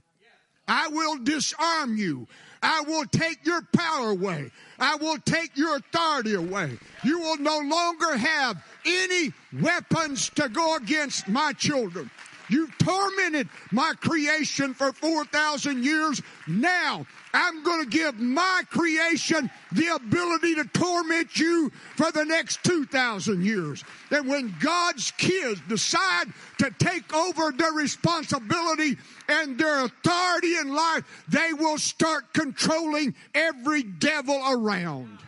I 0.70 0.88
will 0.90 1.18
disarm 1.18 1.98
you. 1.98 2.28
I 2.62 2.82
will 2.82 3.06
take 3.06 3.46
your 3.46 3.62
power 3.74 4.12
away. 4.12 4.52
I 4.80 4.96
will 4.96 5.18
take 5.18 5.58
your 5.58 5.78
authority 5.78 6.36
away. 6.36 6.78
You 7.04 7.20
will 7.20 7.38
no 7.38 7.60
longer 7.60 8.16
have 8.16 8.64
any 8.86 9.34
weapons 9.62 10.30
to 10.36 10.48
go 10.48 10.76
against 10.76 11.28
my 11.28 11.54
children. 11.54 12.12
You've 12.50 12.76
tormented 12.78 13.48
my 13.72 13.94
creation 14.00 14.74
for 14.74 14.92
4,000 14.92 15.84
years. 15.84 16.22
Now 16.48 17.06
I'm 17.34 17.64
going 17.64 17.84
to 17.84 17.90
give 17.90 18.20
my 18.20 18.64
creation 18.70 19.50
the 19.72 19.88
ability 19.96 20.56
to 20.56 20.66
torment 20.66 21.38
you 21.38 21.72
for 21.96 22.12
the 22.12 22.26
next 22.26 22.64
2,000 22.64 23.46
years. 23.46 23.84
And 24.12 24.28
when 24.28 24.56
God's 24.60 25.12
kids 25.12 25.62
decide 25.68 26.34
to 26.58 26.72
take 26.80 27.14
over 27.14 27.52
their 27.52 27.74
responsibility 27.74 28.98
and 29.28 29.58
their 29.58 29.86
authority 29.86 30.58
in 30.58 30.74
life, 30.74 31.04
they 31.28 31.54
will 31.54 31.78
start 31.78 32.34
controlling 32.34 33.14
every 33.36 33.84
devil 33.84 34.42
around. 34.50 35.20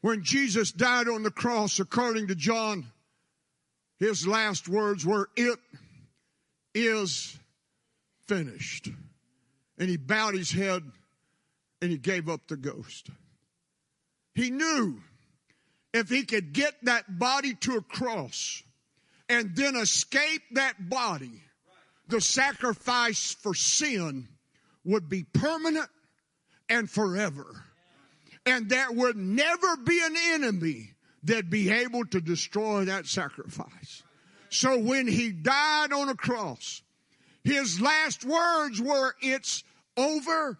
When 0.00 0.22
Jesus 0.22 0.72
died 0.72 1.08
on 1.08 1.22
the 1.22 1.30
cross, 1.30 1.78
according 1.78 2.28
to 2.28 2.34
John, 2.34 2.86
his 3.98 4.26
last 4.26 4.68
words 4.68 5.04
were, 5.04 5.28
It 5.36 5.58
is 6.74 7.38
finished. 8.26 8.88
And 9.78 9.88
he 9.88 9.96
bowed 9.96 10.34
his 10.34 10.50
head 10.50 10.82
and 11.82 11.90
he 11.90 11.98
gave 11.98 12.28
up 12.28 12.46
the 12.48 12.56
ghost. 12.56 13.08
He 14.34 14.50
knew 14.50 15.00
if 15.92 16.08
he 16.08 16.24
could 16.24 16.52
get 16.52 16.74
that 16.84 17.18
body 17.18 17.54
to 17.54 17.76
a 17.76 17.82
cross 17.82 18.62
and 19.28 19.54
then 19.56 19.76
escape 19.76 20.42
that 20.52 20.88
body, 20.88 21.42
the 22.08 22.20
sacrifice 22.20 23.36
for 23.40 23.54
sin 23.54 24.28
would 24.84 25.08
be 25.08 25.24
permanent 25.24 25.88
and 26.68 26.90
forever. 26.90 27.64
And 28.46 28.68
there 28.68 28.90
would 28.90 29.16
never 29.16 29.76
be 29.76 30.00
an 30.02 30.16
enemy 30.32 30.92
that'd 31.22 31.50
be 31.50 31.70
able 31.70 32.06
to 32.06 32.20
destroy 32.20 32.86
that 32.86 33.06
sacrifice. 33.06 34.02
So 34.48 34.78
when 34.78 35.06
he 35.06 35.30
died 35.30 35.92
on 35.92 36.08
a 36.08 36.14
cross, 36.14 36.82
his 37.44 37.80
last 37.80 38.24
words 38.24 38.80
were, 38.80 39.14
It's 39.20 39.62
over. 39.96 40.58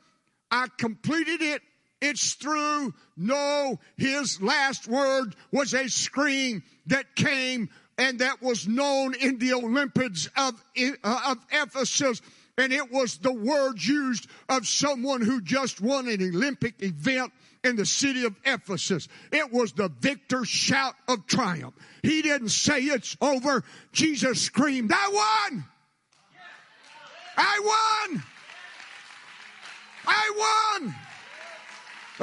I 0.50 0.66
completed 0.78 1.42
it. 1.42 1.62
It's 2.00 2.34
through. 2.34 2.94
No, 3.16 3.78
his 3.96 4.40
last 4.40 4.88
word 4.88 5.36
was 5.52 5.74
a 5.74 5.88
scream 5.88 6.62
that 6.86 7.14
came 7.14 7.68
and 7.98 8.20
that 8.20 8.40
was 8.40 8.66
known 8.66 9.14
in 9.14 9.38
the 9.38 9.52
Olympics 9.52 10.28
of, 10.36 10.64
uh, 11.04 11.20
of 11.28 11.38
Ephesus. 11.52 12.22
And 12.56 12.72
it 12.72 12.90
was 12.90 13.18
the 13.18 13.32
word 13.32 13.82
used 13.82 14.26
of 14.48 14.66
someone 14.66 15.20
who 15.20 15.40
just 15.42 15.80
won 15.80 16.08
an 16.08 16.22
Olympic 16.22 16.82
event 16.82 17.32
in 17.64 17.76
the 17.76 17.86
city 17.86 18.24
of 18.24 18.34
Ephesus. 18.44 19.08
It 19.32 19.52
was 19.52 19.72
the 19.72 19.88
victor's 20.00 20.48
shout 20.48 20.94
of 21.08 21.26
triumph. 21.26 21.74
He 22.02 22.22
didn't 22.22 22.50
say 22.50 22.80
it's 22.80 23.16
over. 23.20 23.62
Jesus 23.92 24.40
screamed, 24.40 24.92
I 24.94 25.48
won! 25.50 25.64
I 27.36 28.08
won! 28.10 28.22
I 30.06 30.78
won! 30.82 30.94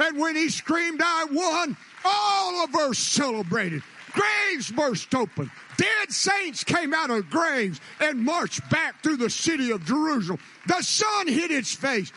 And 0.06 0.18
when 0.18 0.36
he 0.36 0.48
screamed, 0.48 1.00
I 1.02 1.24
won, 1.30 1.76
all 2.04 2.64
of 2.64 2.74
us 2.74 2.98
celebrated. 2.98 3.82
Graves 4.12 4.70
burst 4.70 5.14
open. 5.14 5.50
Dead 5.76 6.10
saints 6.10 6.64
came 6.64 6.94
out 6.94 7.10
of 7.10 7.28
graves 7.30 7.80
and 8.00 8.24
marched 8.24 8.68
back 8.70 9.02
through 9.02 9.16
the 9.16 9.30
city 9.30 9.70
of 9.70 9.84
Jerusalem. 9.84 10.40
The 10.66 10.82
sun 10.82 11.28
hit 11.28 11.50
its 11.50 11.74
face. 11.74 12.12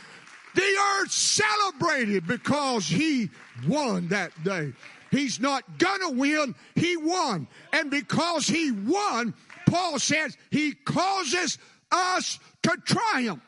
The 0.53 0.77
earth 0.99 1.11
celebrated 1.11 2.27
because 2.27 2.87
he 2.87 3.29
won 3.67 4.07
that 4.09 4.31
day. 4.43 4.73
He's 5.11 5.39
not 5.39 5.77
gonna 5.77 6.11
win, 6.11 6.55
he 6.75 6.97
won. 6.97 7.47
And 7.73 7.91
because 7.91 8.47
he 8.47 8.71
won, 8.71 9.33
Paul 9.65 9.99
says 9.99 10.37
he 10.49 10.73
causes 10.73 11.57
us 11.91 12.39
to 12.63 12.77
triumph. 12.85 13.41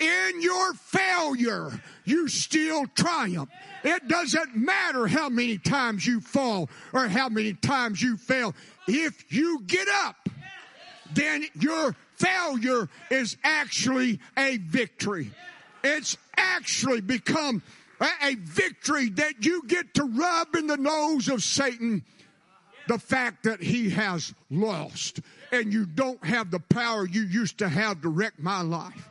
In 0.00 0.40
your 0.40 0.74
failure, 0.74 1.72
you 2.04 2.28
still 2.28 2.86
triumph. 2.86 3.50
It 3.82 4.06
doesn't 4.06 4.54
matter 4.54 5.06
how 5.08 5.28
many 5.28 5.58
times 5.58 6.06
you 6.06 6.20
fall 6.20 6.70
or 6.92 7.08
how 7.08 7.28
many 7.28 7.54
times 7.54 8.00
you 8.00 8.16
fail. 8.16 8.54
If 8.86 9.32
you 9.32 9.62
get 9.66 9.88
up, 9.88 10.28
then 11.12 11.46
your 11.58 11.96
failure 12.16 12.88
is 13.10 13.36
actually 13.42 14.20
a 14.36 14.58
victory. 14.58 15.30
It's 15.82 16.16
actually 16.38 17.00
become 17.00 17.62
a 18.00 18.34
victory 18.36 19.10
that 19.10 19.44
you 19.44 19.62
get 19.66 19.94
to 19.94 20.04
rub 20.04 20.54
in 20.54 20.66
the 20.66 20.76
nose 20.76 21.28
of 21.28 21.42
Satan 21.42 22.04
the 22.86 22.98
fact 22.98 23.44
that 23.44 23.60
he 23.60 23.90
has 23.90 24.32
lost 24.50 25.20
and 25.52 25.72
you 25.72 25.84
don't 25.84 26.24
have 26.24 26.50
the 26.50 26.60
power 26.60 27.06
you 27.06 27.22
used 27.22 27.58
to 27.58 27.68
have 27.68 28.00
to 28.02 28.08
wreck 28.08 28.32
my 28.38 28.62
life. 28.62 29.10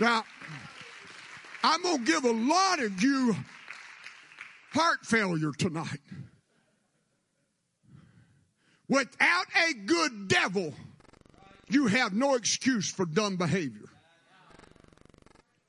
Now, 0.00 0.24
I'm 1.62 1.82
going 1.82 1.98
to 1.98 2.04
give 2.04 2.24
a 2.24 2.32
lot 2.32 2.80
of 2.80 3.02
you 3.02 3.36
heart 4.72 5.04
failure 5.04 5.52
tonight. 5.52 6.00
Without 8.88 9.46
a 9.68 9.74
good 9.74 10.28
devil, 10.28 10.72
you 11.68 11.86
have 11.86 12.14
no 12.14 12.34
excuse 12.34 12.90
for 12.90 13.04
dumb 13.04 13.36
behavior. 13.36 13.89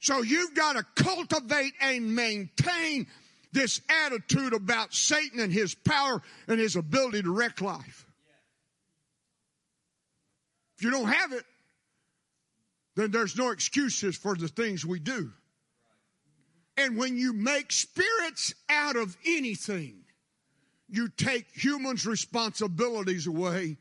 So 0.02 0.24
you've 0.24 0.56
got 0.56 0.74
to 0.74 1.04
cultivate 1.04 1.74
and 1.80 2.16
maintain 2.16 3.06
this 3.54 3.82
attitude 4.06 4.54
about 4.54 4.94
Satan 4.94 5.40
and 5.40 5.54
his 5.54 5.76
power 5.76 6.22
and 6.48 6.60
his 6.60 6.76
ability 6.76 7.22
to 7.22 7.32
wreck 7.32 7.62
life. 7.62 8.08
If 10.78 10.86
you 10.86 10.92
don't 10.92 11.08
have 11.08 11.34
it, 11.34 11.46
then 12.96 13.12
there's 13.12 13.38
no 13.38 13.52
excuses 13.52 14.18
for 14.18 14.36
the 14.36 14.48
things 14.48 14.84
we 14.84 15.00
do. 15.00 15.32
And 16.78 16.98
when 16.98 17.16
you 17.16 17.32
make 17.32 17.72
spirits 17.72 18.56
out 18.70 18.96
of 18.96 19.16
anything, 19.24 20.04
you 20.90 21.10
take 21.10 21.46
humans' 21.54 22.08
responsibilities 22.08 23.28
away 23.28 23.78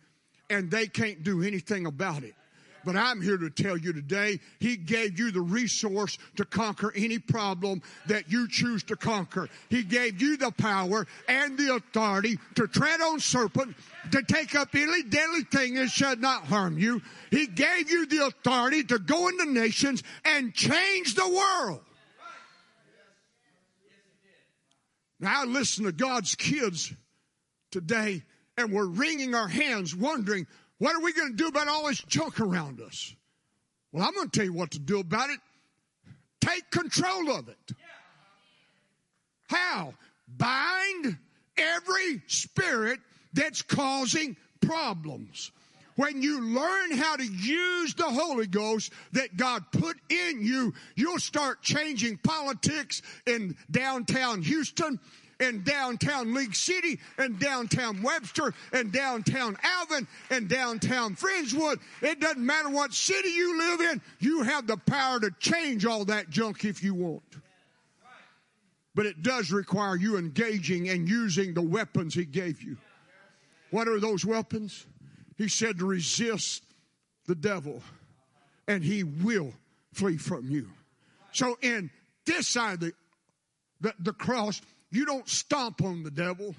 and 0.51 0.71
they 0.71 0.87
can't 0.87 1.23
do 1.23 1.43
anything 1.43 1.87
about 1.87 2.25
it. 2.25 2.35
But 2.85 2.97
I'm 2.97 3.21
here 3.21 3.37
to 3.37 3.51
tell 3.51 3.77
you 3.77 3.93
today, 3.93 4.41
He 4.59 4.77
gave 4.77 5.19
you 5.19 5.31
the 5.31 5.41
resource 5.41 6.19
to 6.37 6.45
conquer 6.45 6.93
any 6.95 7.19
problem 7.19 7.83
that 8.07 8.31
you 8.31 8.49
choose 8.49 8.83
to 8.85 8.97
conquer. 8.97 9.49
He 9.69 9.83
gave 9.83 10.21
you 10.21 10.37
the 10.37 10.51
power 10.51 11.07
and 11.29 11.59
the 11.59 11.75
authority 11.75 12.39
to 12.55 12.67
tread 12.67 13.01
on 13.01 13.21
serpent, 13.21 13.77
to 14.13 14.23
take 14.23 14.55
up 14.55 14.75
any 14.75 15.03
deadly 15.03 15.43
thing 15.43 15.75
that 15.75 15.91
should 15.91 16.21
not 16.21 16.45
harm 16.45 16.79
you. 16.79 17.03
He 17.31 17.47
gave 17.47 17.91
you 17.91 18.07
the 18.07 18.27
authority 18.27 18.85
to 18.85 18.99
go 18.99 19.29
into 19.29 19.53
nations 19.53 20.03
and 20.25 20.55
change 20.55 21.15
the 21.15 21.29
world. 21.29 21.81
Now 25.19 25.43
I 25.43 25.45
listen 25.45 25.85
to 25.85 25.93
God's 25.93 26.35
kids 26.35 26.95
today 27.71 28.23
and 28.61 28.73
we're 28.73 28.87
wringing 28.87 29.35
our 29.35 29.49
hands 29.49 29.95
wondering, 29.95 30.47
what 30.81 30.97
are 30.97 31.03
we 31.03 31.13
going 31.13 31.31
to 31.31 31.37
do 31.37 31.47
about 31.47 31.69
all 31.69 31.87
this 31.87 32.01
junk 32.01 32.41
around 32.41 32.81
us? 32.81 33.15
Well, 33.93 34.03
I'm 34.03 34.15
going 34.15 34.31
to 34.31 34.37
tell 34.37 34.47
you 34.47 34.55
what 34.55 34.71
to 34.73 34.79
do 34.79 34.99
about 34.99 35.29
it. 35.29 35.39
Take 36.41 36.71
control 36.71 37.31
of 37.33 37.49
it. 37.49 37.77
How? 39.47 39.93
Bind 40.27 41.19
every 41.59 42.23
spirit 42.29 42.99
that's 43.35 43.61
causing 43.61 44.39
problems. 44.63 45.53
When 45.97 46.23
you 46.23 46.41
learn 46.41 46.93
how 46.93 47.17
to 47.17 47.25
use 47.25 47.93
the 47.93 48.05
Holy 48.05 48.47
Ghost 48.47 48.91
that 49.13 49.37
God 49.37 49.65
put 49.73 49.99
in 50.09 50.41
you, 50.41 50.73
you'll 50.97 51.19
start 51.19 51.61
changing 51.61 52.17
politics 52.19 53.03
in 53.27 53.55
downtown 53.71 54.41
Houston 54.41 54.99
in 55.41 55.63
downtown 55.63 56.35
League 56.35 56.55
City 56.55 57.01
and 57.19 57.39
downtown 57.41 58.03
Webster 58.03 58.55
and 58.73 58.93
downtown 58.93 59.57
Alvin 59.63 60.07
and 60.31 60.49
downtown 60.49 61.17
Friendswood. 61.17 61.81
It 62.03 62.21
doesn't 62.21 62.45
matter 62.45 62.69
what 62.69 62.93
city 62.93 63.31
you 63.31 63.59
live 63.59 63.81
in, 63.81 64.03
you 64.21 64.43
have 64.43 64.67
the 64.67 64.77
power 64.77 65.19
to 65.19 65.31
change 65.41 65.85
all 65.87 66.05
that 66.05 66.31
junk 66.31 66.65
if 66.65 66.85
you 66.85 66.95
want. 66.95 67.23
But 68.95 69.07
it 69.07 69.23
does 69.23 69.51
require 69.51 69.97
you 69.97 70.19
engaging 70.19 70.89
and 70.89 71.09
using 71.09 71.55
the 71.55 71.63
weapons 71.63 72.15
he 72.15 72.25
gave 72.25 72.63
you. 72.63 72.77
What 73.71 73.89
are 73.89 74.01
those 74.01 74.25
weapons? 74.25 74.87
He 75.39 75.49
said 75.49 75.79
to 75.79 75.87
resist 75.87 76.65
the 77.27 77.35
devil 77.35 77.83
and 78.67 78.85
he 78.85 79.05
will 79.05 79.53
flee 79.93 80.17
from 80.17 80.51
you. 80.51 80.69
So 81.33 81.57
in 81.63 81.91
this 82.27 82.49
side 82.49 82.75
of 82.75 82.81
the, 82.81 82.93
the, 83.81 83.95
the 84.01 84.13
cross, 84.13 84.61
you 84.91 85.07
don't 85.07 85.29
stomp 85.29 85.83
on 85.83 86.03
the 86.03 86.11
devil. 86.11 86.55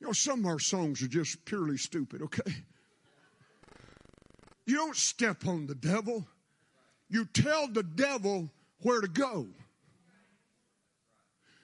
You 0.00 0.06
know, 0.08 0.12
some 0.12 0.40
of 0.40 0.46
our 0.46 0.58
songs 0.58 1.02
are 1.02 1.08
just 1.08 1.44
purely 1.44 1.76
stupid, 1.76 2.22
okay? 2.22 2.52
You 4.66 4.76
don't 4.76 4.96
step 4.96 5.46
on 5.46 5.66
the 5.66 5.74
devil. 5.74 6.26
You 7.08 7.26
tell 7.26 7.68
the 7.68 7.82
devil 7.82 8.50
where 8.80 9.00
to 9.00 9.08
go. 9.08 9.46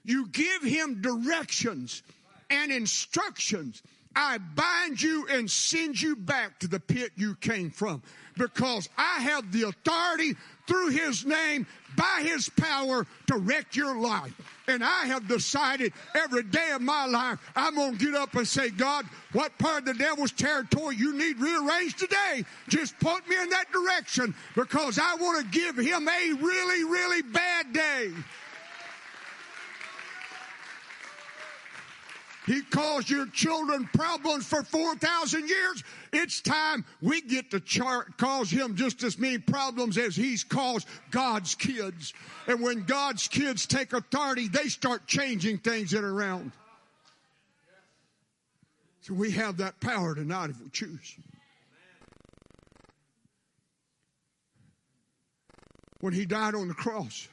You 0.05 0.29
give 0.29 0.63
him 0.63 1.01
directions 1.01 2.03
and 2.49 2.73
instructions. 2.73 3.83
I 4.15 4.39
bind 4.39 5.01
you 5.01 5.27
and 5.31 5.51
send 5.51 6.01
you 6.01 6.17
back 6.17 6.59
to 6.61 6.69
the 6.69 6.81
pit 6.81 7.13
you 7.17 7.37
came 7.37 7.71
from 7.71 8.03
because 8.37 8.89
I 8.99 9.21
have 9.21 9.53
the 9.53 9.69
authority 9.69 10.35
through 10.71 10.91
his 10.91 11.27
name 11.27 11.67
by 11.97 12.21
his 12.23 12.49
power 12.49 13.05
to 13.27 13.37
wreck 13.37 13.75
your 13.75 13.97
life. 13.97 14.33
And 14.69 14.85
I 14.85 15.07
have 15.07 15.27
decided 15.27 15.93
every 16.15 16.45
day 16.45 16.71
of 16.71 16.81
my 16.81 17.07
life, 17.07 17.41
I'm 17.57 17.75
going 17.75 17.99
to 17.99 18.05
get 18.05 18.15
up 18.15 18.37
and 18.37 18.47
say, 18.47 18.71
God, 18.71 19.05
what 19.33 19.59
part 19.59 19.81
of 19.81 19.85
the 19.87 19.95
devil's 19.95 20.31
territory 20.31 20.95
you 20.95 21.13
need 21.19 21.41
rearranged 21.41 21.99
today? 21.99 22.45
Just 22.69 22.99
point 23.01 23.29
me 23.29 23.35
in 23.43 23.51
that 23.51 23.73
direction 23.73 24.33
because 24.55 25.01
I 25.03 25.17
want 25.17 25.45
to 25.45 25.59
give 25.59 25.77
him 25.77 26.07
a 26.07 26.33
really, 26.35 26.85
really 26.85 27.23
bad 27.23 27.73
day. 27.73 28.13
He 32.47 32.63
caused 32.63 33.11
your 33.11 33.27
children 33.27 33.89
problems 33.93 34.47
for 34.47 34.63
4,000 34.63 35.49
years. 35.49 35.85
It's 36.13 36.41
time 36.41 36.85
we 37.03 37.21
get 37.21 37.51
to 37.51 37.61
chart, 37.61 38.17
cause 38.17 38.51
him 38.51 38.77
just 38.77 39.03
as 39.03 39.19
many 39.19 39.39
problems 39.39 39.99
as 39.99 40.17
he's 40.17 40.43
caused 40.43 40.89
God's 41.11 41.55
kids. 41.55 42.15
And 42.47 42.61
when 42.63 42.85
God's 42.85 43.29
kids 43.29 43.67
take 43.67 43.93
authority, 43.93 44.49
they 44.49 44.69
start 44.69 45.07
changing 45.07 45.59
things 45.59 45.91
that 45.91 46.03
are 46.03 46.13
around. 46.13 46.53
So 49.03 49.15
we 49.15 49.33
have 49.33 49.59
that 49.59 49.81
power 49.81 50.15
tonight 50.15 50.51
if 50.51 50.61
we 50.61 50.71
choose. 50.71 51.17
When 56.01 56.15
he 56.15 56.25
died 56.25 56.55
on 56.55 56.69
the 56.69 56.75
cross, 56.75 57.29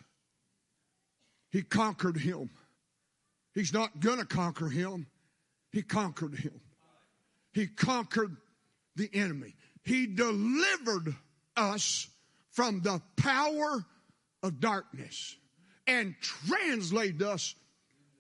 he 1.52 1.62
conquered 1.62 2.18
him. 2.18 2.50
He's 3.58 3.74
not 3.74 4.00
going 4.00 4.20
to 4.20 4.26
conquer 4.26 4.70
him. 4.70 5.08
He 5.72 5.82
conquered 5.82 6.36
him. 6.36 6.62
He 7.54 7.66
conquered 7.66 8.38
the 8.96 9.10
enemy. 9.12 9.56
He 9.84 10.06
delivered 10.06 11.16
us 11.56 12.08
from 12.52 12.82
the 12.82 13.02
power 13.16 13.84
of 14.44 14.60
darkness 14.60 15.36
and 15.88 16.14
translated 16.22 17.24
us. 17.24 17.56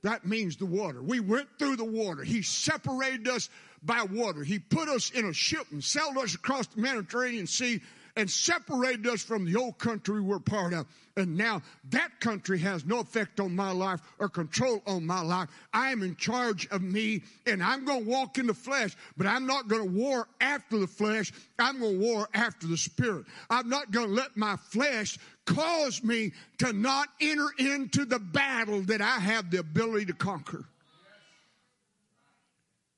That 0.01 0.25
means 0.25 0.57
the 0.57 0.65
water. 0.65 1.03
We 1.03 1.19
went 1.19 1.49
through 1.59 1.75
the 1.75 1.85
water. 1.85 2.23
He 2.23 2.41
separated 2.41 3.27
us 3.27 3.51
by 3.83 4.07
water. 4.11 4.43
He 4.43 4.57
put 4.57 4.89
us 4.89 5.11
in 5.11 5.25
a 5.25 5.33
ship 5.33 5.67
and 5.71 5.83
sailed 5.83 6.17
us 6.17 6.33
across 6.33 6.65
the 6.65 6.81
Mediterranean 6.81 7.45
Sea 7.45 7.79
and 8.17 8.29
separated 8.29 9.05
us 9.05 9.21
from 9.21 9.45
the 9.45 9.55
old 9.55 9.77
country 9.77 10.19
we're 10.19 10.39
part 10.39 10.73
of. 10.73 10.87
And 11.15 11.37
now 11.37 11.61
that 11.91 12.19
country 12.19 12.57
has 12.59 12.83
no 12.83 12.99
effect 12.99 13.39
on 13.39 13.55
my 13.55 13.71
life 13.71 14.01
or 14.17 14.27
control 14.27 14.81
on 14.87 15.05
my 15.05 15.21
life. 15.21 15.49
I 15.71 15.91
am 15.91 16.01
in 16.01 16.15
charge 16.15 16.67
of 16.69 16.81
me 16.81 17.21
and 17.45 17.63
I'm 17.63 17.85
going 17.85 18.05
to 18.05 18.09
walk 18.09 18.39
in 18.39 18.47
the 18.47 18.55
flesh, 18.55 18.95
but 19.17 19.27
I'm 19.27 19.45
not 19.45 19.67
going 19.67 19.83
to 19.83 19.95
war 19.95 20.27
after 20.41 20.79
the 20.79 20.87
flesh. 20.87 21.31
I'm 21.59 21.79
going 21.79 21.99
to 21.99 22.05
war 22.05 22.27
after 22.33 22.65
the 22.65 22.77
spirit. 22.77 23.25
I'm 23.51 23.69
not 23.69 23.91
going 23.91 24.07
to 24.07 24.13
let 24.13 24.35
my 24.35 24.55
flesh 24.55 25.19
cause 25.45 26.03
me 26.03 26.33
to 26.57 26.73
not 26.73 27.09
enter 27.21 27.47
into 27.59 28.03
the 28.05 28.19
battle 28.19 28.81
that 28.81 28.99
I 28.99 29.19
have 29.19 29.51
the 29.51 29.59
ability 29.59 30.07
to 30.07 30.13
conquer. 30.13 30.65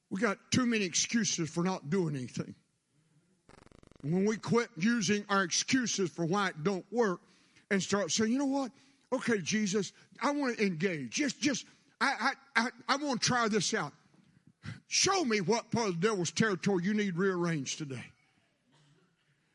We 0.10 0.22
got 0.22 0.38
too 0.50 0.66
many 0.66 0.86
excuses 0.86 1.50
for 1.50 1.62
not 1.62 1.90
doing 1.90 2.16
anything. 2.16 2.56
When 4.02 4.26
we 4.26 4.38
quit 4.38 4.70
using 4.78 5.26
our 5.30 5.44
excuses 5.44 6.10
for 6.10 6.26
why 6.26 6.50
it 6.50 6.64
don't 6.64 6.86
work 6.92 7.20
and 7.70 7.82
start 7.82 8.12
saying, 8.12 8.32
you 8.32 8.40
know 8.40 8.46
what? 8.46 8.72
Okay, 9.12 9.40
Jesus, 9.40 9.92
I 10.22 10.32
want 10.32 10.58
to 10.58 10.66
engage. 10.66 11.12
Just, 11.12 11.40
just, 11.42 11.66
I, 12.00 12.34
I, 12.56 12.62
I, 12.64 12.70
I 12.88 12.96
want 12.98 13.22
to 13.22 13.28
try 13.28 13.48
this 13.48 13.74
out. 13.74 13.94
Show 14.88 15.26
me 15.26 15.42
what 15.42 15.72
part 15.72 15.90
of 15.90 16.02
the 16.02 16.08
devil's 16.08 16.32
territory 16.32 16.84
you 16.84 16.94
need 16.94 17.18
rearranged 17.18 17.78
today. 17.78 18.04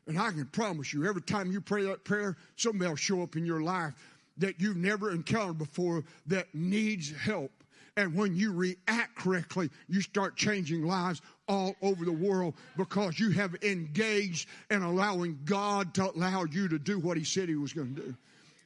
And 0.07 0.19
I 0.19 0.31
can 0.31 0.45
promise 0.45 0.93
you, 0.93 1.07
every 1.07 1.21
time 1.21 1.51
you 1.51 1.61
pray 1.61 1.83
that 1.85 2.03
prayer, 2.03 2.37
somebody 2.55 2.89
will 2.89 2.95
show 2.95 3.23
up 3.23 3.35
in 3.35 3.45
your 3.45 3.61
life 3.61 3.93
that 4.37 4.59
you've 4.59 4.77
never 4.77 5.11
encountered 5.11 5.57
before 5.57 6.03
that 6.27 6.53
needs 6.53 7.11
help. 7.11 7.51
And 7.97 8.13
when 8.13 8.35
you 8.35 8.51
react 8.51 9.15
correctly, 9.15 9.69
you 9.87 10.01
start 10.01 10.35
changing 10.35 10.85
lives 10.85 11.21
all 11.47 11.75
over 11.81 12.05
the 12.05 12.11
world 12.11 12.55
because 12.77 13.19
you 13.19 13.31
have 13.31 13.55
engaged 13.63 14.47
in 14.69 14.81
allowing 14.81 15.39
God 15.45 15.93
to 15.95 16.11
allow 16.11 16.45
you 16.45 16.67
to 16.69 16.79
do 16.79 16.99
what 16.99 17.17
He 17.17 17.23
said 17.23 17.49
He 17.49 17.55
was 17.55 17.73
going 17.73 17.95
to 17.95 18.01
do. 18.01 18.15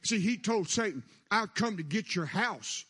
See, 0.02 0.20
He 0.20 0.36
told 0.36 0.68
Satan, 0.68 1.02
I'll 1.30 1.46
come 1.46 1.76
to 1.76 1.82
get 1.82 2.14
your 2.14 2.26
house. 2.26 2.84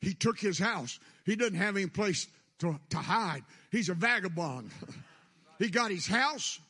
He 0.00 0.14
took 0.14 0.38
his 0.38 0.58
house. 0.58 0.98
He 1.24 1.36
doesn't 1.36 1.56
have 1.56 1.76
any 1.76 1.86
place 1.86 2.28
to, 2.60 2.78
to 2.90 2.98
hide. 2.98 3.42
He's 3.70 3.88
a 3.88 3.94
vagabond. 3.94 4.70
he 5.58 5.68
got 5.68 5.90
his 5.90 6.06
house. 6.06 6.60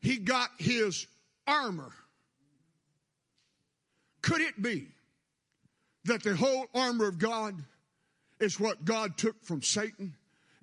He 0.00 0.18
got 0.18 0.50
his 0.58 1.06
armor. 1.46 1.92
Could 4.20 4.40
it 4.40 4.60
be 4.60 4.88
that 6.04 6.22
the 6.22 6.36
whole 6.36 6.66
armor 6.74 7.08
of 7.08 7.18
God 7.18 7.54
is 8.42 8.58
what 8.58 8.84
God 8.84 9.16
took 9.16 9.42
from 9.44 9.62
Satan 9.62 10.14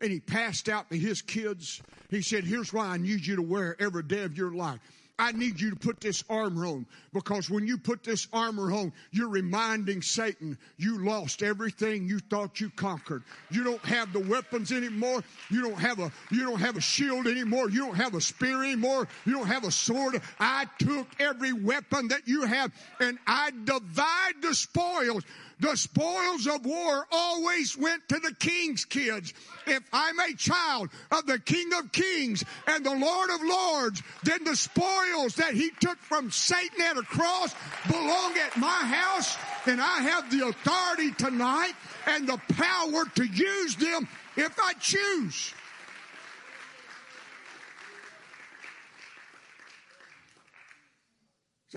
and 0.01 0.11
he 0.11 0.19
passed 0.19 0.69
out 0.69 0.89
to 0.89 0.97
his 0.97 1.21
kids. 1.21 1.81
He 2.09 2.21
said, 2.21 2.43
Here's 2.43 2.73
why 2.73 2.87
I 2.87 2.97
need 2.97 3.25
you 3.25 3.37
to 3.37 3.41
wear 3.41 3.75
every 3.79 4.03
day 4.03 4.23
of 4.23 4.37
your 4.37 4.51
life. 4.51 4.79
I 5.19 5.33
need 5.33 5.59
you 5.59 5.71
to 5.71 5.75
put 5.75 5.99
this 5.99 6.23
armor 6.29 6.65
on 6.65 6.85
because 7.11 7.49
when 7.49 7.67
you 7.67 7.77
put 7.77 8.03
this 8.03 8.29
armor 8.31 8.71
on, 8.71 8.93
you're 9.11 9.27
reminding 9.27 10.01
Satan 10.01 10.57
you 10.77 11.03
lost 11.05 11.43
everything 11.43 12.07
you 12.07 12.19
thought 12.19 12.61
you 12.61 12.69
conquered. 12.69 13.23
You 13.51 13.65
don't 13.65 13.83
have 13.83 14.13
the 14.13 14.21
weapons 14.21 14.71
anymore. 14.71 15.21
You 15.49 15.61
don't 15.61 15.77
have 15.77 15.99
a 15.99 16.09
you 16.31 16.45
don't 16.45 16.61
have 16.61 16.77
a 16.77 16.81
shield 16.81 17.27
anymore. 17.27 17.69
You 17.69 17.79
don't 17.79 17.95
have 17.95 18.15
a 18.15 18.21
spear 18.21 18.63
anymore. 18.63 19.09
You 19.25 19.33
don't 19.33 19.47
have 19.47 19.65
a 19.65 19.71
sword. 19.71 20.21
I 20.39 20.67
took 20.79 21.07
every 21.19 21.51
weapon 21.51 22.07
that 22.07 22.25
you 22.25 22.43
have 22.43 22.71
and 23.01 23.19
I 23.27 23.51
divide 23.65 24.41
the 24.41 24.55
spoils 24.55 25.23
the 25.59 25.75
spoils 25.75 26.47
of 26.47 26.65
war 26.65 27.05
always 27.11 27.77
went 27.77 28.07
to 28.09 28.19
the 28.19 28.33
king's 28.39 28.85
kids. 28.85 29.33
If 29.67 29.83
I'm 29.91 30.19
a 30.19 30.33
child 30.35 30.89
of 31.11 31.25
the 31.25 31.39
King 31.39 31.71
of 31.73 31.91
Kings 31.91 32.43
and 32.67 32.85
the 32.85 32.95
Lord 32.95 33.29
of 33.29 33.41
Lords, 33.43 34.01
then 34.23 34.43
the 34.43 34.55
spoils 34.55 35.35
that 35.35 35.53
he 35.53 35.69
took 35.81 35.97
from 35.99 36.31
Satan 36.31 36.81
at 36.81 36.97
a 36.97 37.03
cross 37.03 37.53
belong 37.87 38.37
at 38.37 38.57
my 38.57 38.67
house, 38.67 39.37
and 39.65 39.81
I 39.81 39.99
have 39.99 40.31
the 40.31 40.47
authority 40.47 41.11
tonight 41.11 41.73
and 42.07 42.27
the 42.27 42.39
power 42.53 43.05
to 43.15 43.25
use 43.25 43.75
them 43.75 44.07
if 44.37 44.57
I 44.59 44.73
choose. 44.73 45.53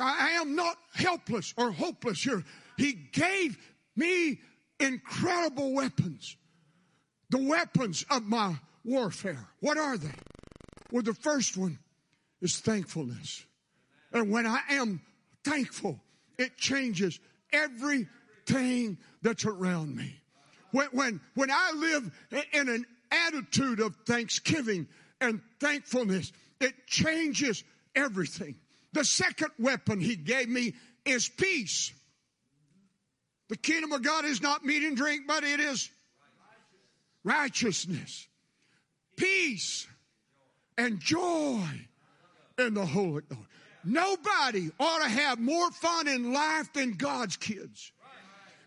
I 0.00 0.30
am 0.40 0.56
not 0.56 0.78
helpless 0.94 1.52
or 1.58 1.70
hopeless 1.70 2.22
here. 2.22 2.42
He 2.78 2.94
gave 3.12 3.58
me 3.96 4.40
incredible 4.80 5.72
weapons. 5.72 6.36
The 7.30 7.38
weapons 7.38 8.04
of 8.10 8.24
my 8.24 8.56
warfare. 8.84 9.48
What 9.60 9.78
are 9.78 9.96
they? 9.96 10.12
Well, 10.90 11.02
the 11.02 11.14
first 11.14 11.56
one 11.56 11.78
is 12.40 12.58
thankfulness. 12.58 13.44
And 14.12 14.30
when 14.30 14.46
I 14.46 14.60
am 14.70 15.00
thankful, 15.44 16.00
it 16.38 16.56
changes 16.56 17.18
everything 17.52 18.98
that's 19.22 19.44
around 19.46 19.96
me. 19.96 20.14
When, 20.72 20.88
when, 20.92 21.20
when 21.34 21.50
I 21.50 21.72
live 21.74 22.10
in 22.52 22.68
an 22.68 22.84
attitude 23.10 23.80
of 23.80 23.96
thanksgiving 24.06 24.86
and 25.20 25.40
thankfulness, 25.60 26.32
it 26.60 26.86
changes 26.86 27.62
everything. 27.94 28.56
The 28.92 29.04
second 29.04 29.50
weapon 29.58 30.00
he 30.00 30.16
gave 30.16 30.48
me 30.48 30.74
is 31.04 31.28
peace. 31.28 31.92
The 33.52 33.58
kingdom 33.58 33.92
of 33.92 34.00
God 34.00 34.24
is 34.24 34.40
not 34.40 34.64
meat 34.64 34.82
and 34.82 34.96
drink, 34.96 35.24
but 35.28 35.44
it 35.44 35.60
is 35.60 35.90
righteousness, 37.22 38.26
peace, 39.14 39.86
and 40.78 40.98
joy 40.98 41.62
in 42.56 42.72
the 42.72 42.86
Holy 42.86 43.20
Ghost. 43.28 43.42
Nobody 43.84 44.70
ought 44.80 45.02
to 45.02 45.08
have 45.10 45.38
more 45.38 45.70
fun 45.70 46.08
in 46.08 46.32
life 46.32 46.72
than 46.72 46.92
God's 46.92 47.36
kids. 47.36 47.92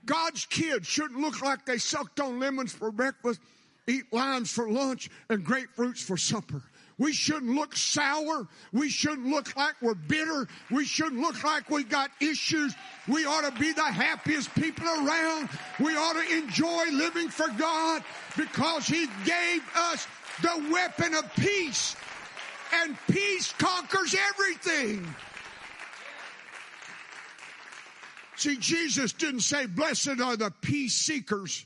God's 0.05 0.45
kids 0.45 0.85
shouldn't 0.85 1.19
look 1.19 1.41
like 1.41 1.65
they 1.65 1.79
sucked 1.79 2.19
on 2.19 2.39
lemons 2.39 2.71
for 2.71 2.91
breakfast, 2.91 3.39
eat 3.87 4.13
limes 4.13 4.51
for 4.51 4.69
lunch, 4.69 5.09
and 5.31 5.43
grapefruits 5.43 6.03
for 6.03 6.15
supper. 6.15 6.61
We 6.97 7.11
shouldn't 7.11 7.53
look 7.53 7.75
sour. 7.75 8.47
We 8.71 8.89
shouldn't 8.89 9.27
look 9.27 9.55
like 9.57 9.75
we're 9.81 9.95
bitter. 9.95 10.47
We 10.71 10.85
shouldn't 10.85 11.19
look 11.19 11.43
like 11.43 11.69
we've 11.69 11.89
got 11.89 12.09
issues. 12.21 12.73
We 13.07 13.25
ought 13.25 13.41
to 13.41 13.59
be 13.59 13.73
the 13.73 13.83
happiest 13.83 14.53
people 14.55 14.87
around. 14.87 15.49
We 15.79 15.95
ought 15.95 16.13
to 16.13 16.37
enjoy 16.37 16.85
living 16.91 17.29
for 17.29 17.47
God 17.57 18.03
because 18.37 18.87
He 18.87 19.07
gave 19.25 19.61
us 19.75 20.07
the 20.41 20.69
weapon 20.71 21.13
of 21.15 21.33
peace. 21.35 21.95
And 22.73 22.97
peace 23.09 23.53
conquers 23.57 24.15
everything. 24.29 25.05
See, 28.37 28.57
Jesus 28.57 29.13
didn't 29.13 29.41
say, 29.41 29.65
blessed 29.65 30.19
are 30.21 30.35
the 30.35 30.51
peace 30.61 30.93
seekers. 30.93 31.65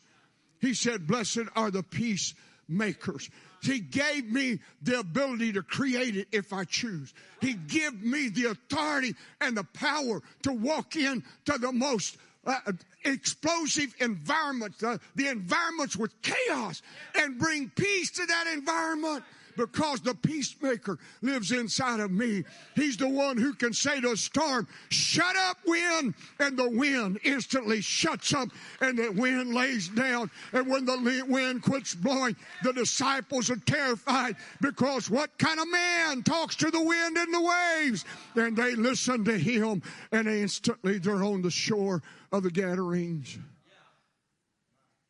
He 0.60 0.74
said, 0.74 1.08
blessed 1.08 1.46
are 1.56 1.72
the 1.72 1.84
peacemakers. 1.84 3.30
He 3.62 3.80
gave 3.80 4.32
me 4.32 4.60
the 4.82 5.00
ability 5.00 5.54
to 5.54 5.62
create 5.62 6.16
it 6.16 6.28
if 6.32 6.54
I 6.54 6.64
choose. 6.64 7.14
He 7.42 7.54
gave 7.54 8.02
me 8.02 8.30
the 8.30 8.46
authority 8.46 9.16
and 9.42 9.56
the 9.56 9.64
power 9.64 10.22
to 10.44 10.54
walk 10.54 10.96
into 10.96 11.58
the 11.58 11.72
most 11.72 12.18
uh, 12.46 12.58
explosive 13.04 13.94
environment, 14.00 14.76
uh, 14.84 14.98
the 15.16 15.28
environments 15.28 15.98
with 15.98 16.12
chaos, 16.22 16.82
and 17.16 17.38
bring 17.38 17.70
peace 17.70 18.12
to 18.12 18.26
that 18.26 18.48
environment 18.48 19.24
because 19.60 20.00
the 20.00 20.16
peacemaker 20.16 20.98
lives 21.22 21.52
inside 21.52 22.00
of 22.00 22.12
me. 22.12 22.46
He's 22.76 22.96
the 22.96 23.10
one 23.10 23.38
who 23.38 23.54
can 23.54 23.74
say 23.74 24.00
to 24.00 24.12
a 24.12 24.18
storm, 24.18 24.68
shut 24.90 25.36
up 25.36 25.58
wind, 25.68 26.16
and 26.40 26.58
the 26.58 26.70
wind 26.70 27.20
instantly 27.24 27.82
shuts 27.82 28.34
up 28.34 28.50
and 28.80 28.98
the 28.98 29.12
wind 29.12 29.54
lays 29.54 29.90
down. 29.90 30.32
And 30.54 30.68
when 30.68 30.86
the 30.86 31.26
wind 31.28 31.62
quits 31.62 31.94
blowing, 31.94 32.36
the 32.64 32.72
disciples 32.72 33.50
are 33.50 33.58
terrified 33.58 34.38
because 34.62 35.10
what 35.10 35.38
kind 35.38 35.60
of 35.60 35.70
man 35.70 36.24
talks 36.24 36.56
to 36.58 36.72
the 36.72 36.82
wind 36.82 37.18
and 37.18 37.34
the 37.34 37.42
waves? 37.42 38.06
And 38.36 38.56
they 38.56 38.76
listen 38.76 39.26
to 39.26 39.38
him 39.38 39.84
and 40.12 40.28
instantly 40.28 41.00
they're 41.00 41.24
on 41.24 41.42
the 41.42 41.52
shore 41.52 42.02
of 42.32 42.44
the 42.44 42.52
Gadarenes. 42.52 43.38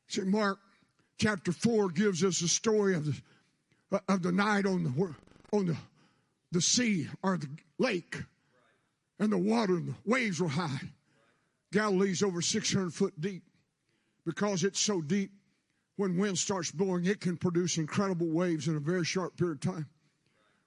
See, 0.08 0.22
Mark 0.22 0.58
chapter 1.20 1.52
4 1.52 1.90
gives 1.90 2.24
us 2.24 2.42
a 2.42 2.48
story 2.48 2.96
of 2.96 3.06
the, 3.06 3.22
Uh, 3.92 4.00
of 4.08 4.22
the 4.22 4.32
night 4.32 4.66
on 4.66 4.84
the, 4.84 5.16
on 5.52 5.66
the, 5.66 5.78
the 6.52 6.62
sea 6.62 7.08
or 7.24 7.38
the 7.38 7.50
lake 7.78 8.18
and 9.20 9.32
the 9.32 9.38
water 9.38 9.76
and 9.76 9.90
the 9.90 9.96
waves 10.06 10.40
were 10.40 10.48
high. 10.48 10.80
Galilee's 11.72 12.24
over 12.24 12.42
600 12.42 12.94
foot 12.94 13.20
deep. 13.20 13.44
Because 14.26 14.64
it's 14.64 14.80
so 14.80 15.02
deep, 15.02 15.32
when 15.96 16.18
wind 16.18 16.38
starts 16.38 16.72
blowing, 16.72 17.06
it 17.06 17.20
can 17.20 17.36
produce 17.36 17.78
incredible 17.78 18.28
waves 18.28 18.68
in 18.68 18.76
a 18.76 18.80
very 18.80 19.04
short 19.04 19.36
period 19.38 19.66
of 19.66 19.74
time. 19.74 19.88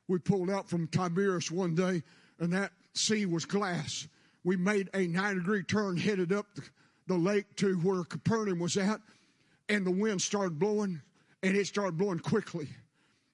We 0.08 0.18
pulled 0.18 0.50
out 0.50 0.68
from 0.68 0.88
Tiberias 0.88 1.50
one 1.50 1.74
day, 1.74 2.02
and 2.38 2.52
that 2.52 2.72
sea 2.92 3.24
was 3.26 3.44
glass. 3.44 4.08
We 4.44 4.56
made 4.56 4.90
a 4.94 5.06
nine 5.06 5.36
degree 5.36 5.62
turn, 5.62 5.96
headed 5.96 6.32
up 6.32 6.46
the, 6.54 6.62
the 7.06 7.16
lake 7.16 7.54
to 7.56 7.76
where 7.76 8.04
Capernaum 8.04 8.58
was 8.58 8.76
at, 8.76 9.00
and 9.68 9.86
the 9.86 9.92
wind 9.92 10.20
started 10.20 10.58
blowing, 10.58 11.00
and 11.42 11.56
it 11.56 11.66
started 11.66 11.96
blowing 11.96 12.18
quickly. 12.18 12.68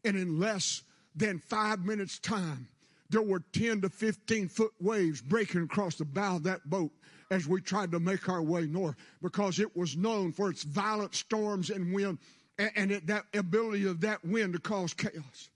And 0.04 0.16
in 0.16 0.38
less 0.38 0.82
than 1.14 1.38
five 1.38 1.84
minutes' 1.84 2.18
time, 2.18 2.68
there 3.10 3.22
were 3.22 3.42
10 3.52 3.82
to 3.82 3.88
15 3.88 4.48
foot 4.48 4.72
waves 4.80 5.20
breaking 5.20 5.62
across 5.62 5.96
the 5.96 6.04
bow 6.04 6.36
of 6.36 6.42
that 6.44 6.68
boat 6.68 6.92
as 7.30 7.46
we 7.46 7.60
tried 7.60 7.90
to 7.92 8.00
make 8.00 8.28
our 8.28 8.42
way 8.42 8.66
north 8.66 8.96
because 9.22 9.58
it 9.58 9.76
was 9.76 9.96
known 9.96 10.32
for 10.32 10.50
its 10.50 10.62
violent 10.62 11.14
storms 11.14 11.70
and 11.70 11.92
wind 11.94 12.18
and, 12.58 12.90
it, 12.90 13.06
that 13.06 13.24
ability 13.34 13.86
of 13.86 14.00
that 14.00 14.24
wind 14.24 14.52
to 14.52 14.58
cause 14.58 14.92
chaos. 14.92 15.50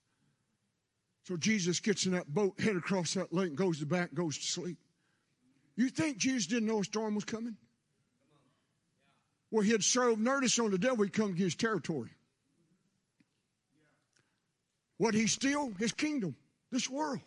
So 1.25 1.37
Jesus 1.37 1.81
gets 1.81 2.07
in 2.07 2.13
that 2.13 2.33
boat, 2.33 2.61
head 2.61 2.77
across 2.77 3.15
that 3.15 3.33
lake, 3.33 3.55
goes 3.55 3.79
to 3.79 3.87
back, 3.87 4.13
goes 4.15 4.39
to 4.39 4.45
sleep. 4.45 4.79
You 5.77 5.89
think 5.89 6.19
Jesus 6.19 6.47
didn't 6.47 6.69
know 6.69 6.81
a 6.81 6.85
storm 6.85 7.15
was 7.15 7.25
coming? 7.25 7.57
Well, 9.51 9.63
he 9.63 9.73
had 9.73 9.85
served 9.85 10.21
notice 10.21 10.59
on 10.59 10.71
the 10.71 10.79
devil, 10.79 11.05
he'd 11.05 11.13
come 11.13 11.35
to 11.35 11.39
his 11.43 11.55
territory. 11.55 12.11
What 15.03 15.15
he 15.15 15.27
steal? 15.27 15.73
His 15.81 15.91
kingdom, 15.91 16.37
this 16.71 16.89
world. 16.89 17.19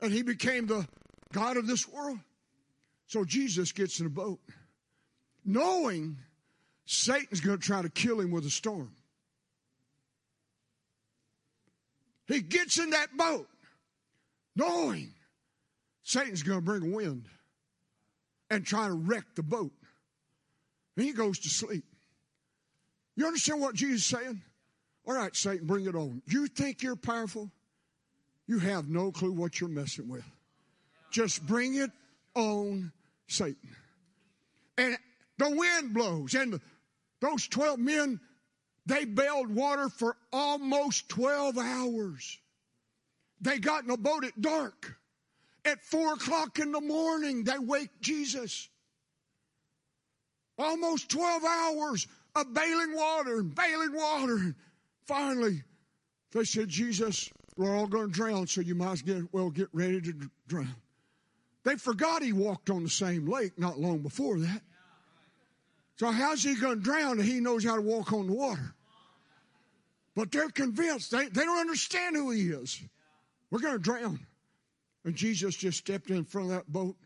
And 0.00 0.12
he 0.12 0.22
became 0.22 0.66
the 0.66 0.84
God 1.32 1.56
of 1.56 1.64
this 1.64 1.86
world. 1.86 2.18
So 3.06 3.24
Jesus 3.24 3.70
gets 3.70 4.00
in 4.00 4.06
a 4.06 4.10
boat, 4.10 4.40
knowing 5.44 6.16
Satan's 6.86 7.40
going 7.40 7.56
to 7.56 7.64
try 7.64 7.82
to 7.82 7.88
kill 7.88 8.18
him 8.18 8.32
with 8.32 8.44
a 8.46 8.50
storm. 8.50 8.90
He 12.26 12.40
gets 12.40 12.80
in 12.80 12.90
that 12.90 13.16
boat, 13.16 13.46
knowing 14.56 15.14
Satan's 16.02 16.42
going 16.42 16.58
to 16.58 16.64
bring 16.64 16.82
a 16.82 16.96
wind 16.96 17.26
and 18.50 18.66
try 18.66 18.88
to 18.88 18.94
wreck 18.94 19.36
the 19.36 19.44
boat. 19.44 19.70
And 20.96 21.06
he 21.06 21.12
goes 21.12 21.38
to 21.38 21.48
sleep. 21.48 21.84
You 23.14 23.24
understand 23.24 23.60
what 23.60 23.76
Jesus 23.76 23.98
is 23.98 24.04
saying? 24.04 24.42
All 25.08 25.14
right, 25.14 25.34
Satan, 25.34 25.66
bring 25.66 25.86
it 25.86 25.94
on. 25.94 26.20
You 26.26 26.48
think 26.48 26.82
you're 26.82 26.94
powerful? 26.94 27.50
You 28.46 28.58
have 28.58 28.90
no 28.90 29.10
clue 29.10 29.32
what 29.32 29.58
you're 29.58 29.70
messing 29.70 30.06
with. 30.06 30.24
Just 31.10 31.46
bring 31.46 31.76
it 31.76 31.90
on 32.34 32.92
Satan. 33.26 33.74
And 34.76 34.98
the 35.38 35.48
wind 35.48 35.94
blows, 35.94 36.34
and 36.34 36.60
those 37.20 37.48
12 37.48 37.78
men, 37.78 38.20
they 38.84 39.06
bailed 39.06 39.48
water 39.48 39.88
for 39.88 40.14
almost 40.30 41.08
12 41.08 41.56
hours. 41.56 42.38
They 43.40 43.58
got 43.58 43.84
in 43.84 43.90
a 43.90 43.96
boat 43.96 44.24
at 44.24 44.38
dark. 44.38 44.94
At 45.64 45.82
four 45.84 46.14
o'clock 46.14 46.58
in 46.58 46.70
the 46.70 46.80
morning, 46.82 47.44
they 47.44 47.58
wake 47.58 47.90
Jesus. 48.02 48.68
Almost 50.58 51.08
12 51.08 51.44
hours 51.44 52.06
of 52.34 52.52
bailing 52.52 52.94
water 52.94 53.38
and 53.38 53.54
bailing 53.54 53.94
water. 53.94 54.54
Finally, 55.08 55.62
they 56.32 56.44
said, 56.44 56.68
Jesus, 56.68 57.30
we're 57.56 57.74
all 57.74 57.86
going 57.86 58.08
to 58.08 58.12
drown, 58.12 58.46
so 58.46 58.60
you 58.60 58.74
might 58.74 58.92
as 58.92 59.24
well 59.32 59.48
get 59.48 59.68
ready 59.72 60.02
to 60.02 60.12
drown. 60.46 60.76
They 61.64 61.76
forgot 61.76 62.22
he 62.22 62.34
walked 62.34 62.68
on 62.68 62.82
the 62.82 62.90
same 62.90 63.26
lake 63.26 63.58
not 63.58 63.80
long 63.80 64.00
before 64.00 64.38
that. 64.38 64.60
So 65.96 66.10
how's 66.10 66.44
he 66.44 66.54
going 66.56 66.76
to 66.76 66.82
drown 66.82 67.18
if 67.18 67.24
he 67.24 67.40
knows 67.40 67.64
how 67.64 67.76
to 67.76 67.80
walk 67.80 68.12
on 68.12 68.26
the 68.26 68.34
water? 68.34 68.74
But 70.14 70.30
they're 70.30 70.50
convinced. 70.50 71.10
They, 71.10 71.28
they 71.28 71.44
don't 71.44 71.58
understand 71.58 72.14
who 72.14 72.30
he 72.30 72.48
is. 72.50 72.78
We're 73.50 73.60
going 73.60 73.74
to 73.74 73.78
drown. 73.78 74.20
And 75.06 75.16
Jesus 75.16 75.56
just 75.56 75.78
stepped 75.78 76.10
in 76.10 76.24
front 76.24 76.50
of 76.50 76.56
that 76.56 76.70
boat 76.70 76.96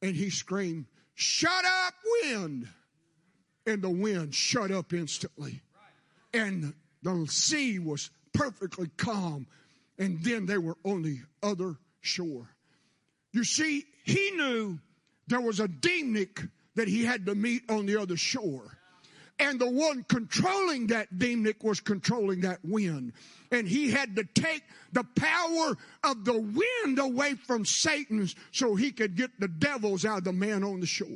and 0.00 0.16
he 0.16 0.30
screamed, 0.30 0.86
Shut 1.14 1.64
up, 1.64 1.94
wind! 2.22 2.66
And 3.66 3.82
the 3.82 3.90
wind 3.90 4.34
shut 4.34 4.70
up 4.70 4.94
instantly. 4.94 5.60
And 6.32 6.72
the 7.02 7.26
sea 7.28 7.78
was 7.78 8.10
perfectly 8.32 8.90
calm. 8.96 9.46
And 9.98 10.22
then 10.22 10.46
they 10.46 10.58
were 10.58 10.76
on 10.84 11.02
the 11.02 11.20
other 11.42 11.76
shore. 12.00 12.48
You 13.32 13.44
see, 13.44 13.84
he 14.04 14.30
knew 14.32 14.78
there 15.28 15.40
was 15.40 15.60
a 15.60 15.68
demonic 15.68 16.42
that 16.74 16.88
he 16.88 17.04
had 17.04 17.26
to 17.26 17.34
meet 17.34 17.62
on 17.70 17.86
the 17.86 18.00
other 18.00 18.16
shore. 18.16 18.78
And 19.38 19.60
the 19.60 19.68
one 19.68 20.04
controlling 20.04 20.88
that 20.88 21.18
demonic 21.18 21.62
was 21.64 21.80
controlling 21.80 22.42
that 22.42 22.60
wind. 22.64 23.12
And 23.50 23.66
he 23.66 23.90
had 23.90 24.16
to 24.16 24.24
take 24.24 24.62
the 24.92 25.04
power 25.16 25.76
of 26.04 26.24
the 26.24 26.38
wind 26.38 26.98
away 26.98 27.34
from 27.34 27.64
Satan's 27.64 28.34
so 28.52 28.74
he 28.74 28.92
could 28.92 29.16
get 29.16 29.30
the 29.40 29.48
devils 29.48 30.04
out 30.04 30.18
of 30.18 30.24
the 30.24 30.32
man 30.32 30.62
on 30.62 30.80
the 30.80 30.86
shore. 30.86 31.08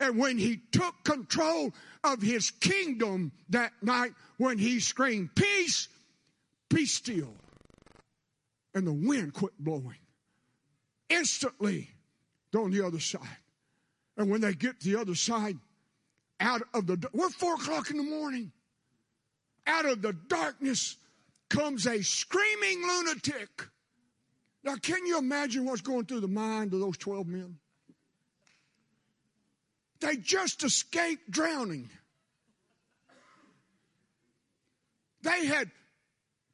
And 0.00 0.18
when 0.18 0.38
he 0.38 0.62
took 0.72 1.04
control 1.04 1.72
of 2.02 2.22
his 2.22 2.50
kingdom 2.50 3.32
that 3.50 3.72
night, 3.82 4.12
when 4.38 4.58
he 4.58 4.80
screamed, 4.80 5.34
Peace, 5.34 5.88
be 6.70 6.86
still. 6.86 7.34
And 8.74 8.86
the 8.86 8.92
wind 8.92 9.34
quit 9.34 9.52
blowing 9.58 9.98
instantly 11.10 11.90
on 12.56 12.70
the 12.70 12.84
other 12.84 13.00
side. 13.00 13.20
And 14.16 14.30
when 14.30 14.40
they 14.40 14.54
get 14.54 14.80
to 14.80 14.88
the 14.90 15.00
other 15.00 15.14
side, 15.14 15.58
out 16.40 16.62
of 16.72 16.86
the, 16.86 17.08
we're 17.12 17.28
four 17.28 17.54
o'clock 17.54 17.90
in 17.90 17.98
the 17.98 18.02
morning. 18.02 18.52
Out 19.66 19.84
of 19.84 20.00
the 20.00 20.12
darkness 20.12 20.96
comes 21.50 21.86
a 21.86 22.02
screaming 22.02 22.82
lunatic. 22.82 23.68
Now, 24.64 24.76
can 24.76 25.06
you 25.06 25.18
imagine 25.18 25.64
what's 25.64 25.80
going 25.80 26.06
through 26.06 26.20
the 26.20 26.28
mind 26.28 26.72
of 26.72 26.80
those 26.80 26.96
12 26.96 27.26
men? 27.26 27.58
They 30.00 30.16
just 30.16 30.64
escaped 30.64 31.30
drowning. 31.30 31.90
They 35.22 35.46
had, 35.46 35.70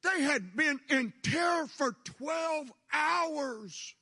they 0.02 0.22
had 0.22 0.56
been 0.56 0.80
in 0.88 1.12
terror 1.22 1.66
for 1.68 1.92
12 2.18 2.72
hours. 2.92 3.94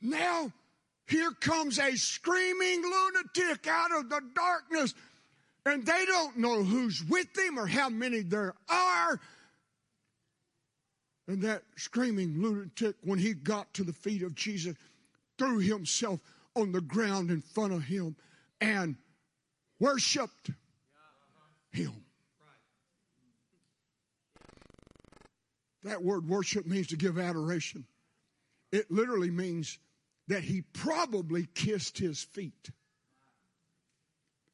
Now, 0.00 0.52
here 1.08 1.32
comes 1.32 1.78
a 1.78 1.96
screaming 1.96 2.82
lunatic 2.82 3.66
out 3.66 3.92
of 3.92 4.08
the 4.08 4.20
darkness, 4.34 4.94
and 5.64 5.84
they 5.84 6.04
don't 6.06 6.36
know 6.36 6.62
who's 6.62 7.02
with 7.08 7.36
him 7.36 7.58
or 7.58 7.66
how 7.66 7.88
many 7.88 8.20
there 8.20 8.54
are. 8.68 9.20
And 11.26 11.42
that 11.42 11.62
screaming 11.76 12.40
lunatic, 12.40 12.94
when 13.02 13.18
he 13.18 13.34
got 13.34 13.74
to 13.74 13.82
the 13.82 13.92
feet 13.92 14.22
of 14.22 14.36
Jesus, 14.36 14.76
threw 15.38 15.58
himself 15.58 16.20
on 16.56 16.72
the 16.72 16.80
ground 16.80 17.30
in 17.30 17.42
front 17.42 17.72
of 17.72 17.84
him 17.84 18.16
and 18.60 18.96
worshiped 19.78 20.50
him. 21.70 21.92
That 25.84 26.02
word 26.02 26.28
worship 26.28 26.66
means 26.66 26.88
to 26.88 26.96
give 26.96 27.18
adoration. 27.18 27.84
It 28.72 28.90
literally 28.90 29.30
means 29.30 29.78
that 30.26 30.42
he 30.42 30.62
probably 30.62 31.46
kissed 31.54 31.98
his 31.98 32.20
feet. 32.20 32.70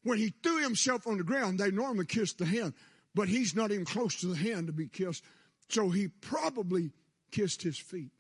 When 0.03 0.19
he 0.19 0.35
threw 0.43 0.63
himself 0.63 1.07
on 1.07 1.17
the 1.17 1.25
ground, 1.25 1.59
they 1.59 1.71
normally 1.71 2.05
kiss 2.05 2.35
the 2.35 2.45
hand, 2.45 2.75
but 3.15 3.29
he's 3.29 3.55
not 3.55 3.71
even 3.71 3.87
close 3.87 4.21
to 4.21 4.27
the 4.27 4.37
hand 4.37 4.67
to 4.67 4.73
be 4.73 4.89
kissed. 4.89 5.25
So 5.69 5.89
he 5.89 6.09
probably 6.09 6.91
kissed 7.31 7.63
his 7.63 7.79
feet. 7.79 8.11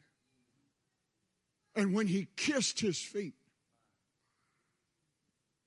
And 1.74 1.92
when 1.92 2.06
he 2.06 2.28
kissed 2.36 2.80
his 2.80 2.98
feet, 2.98 3.34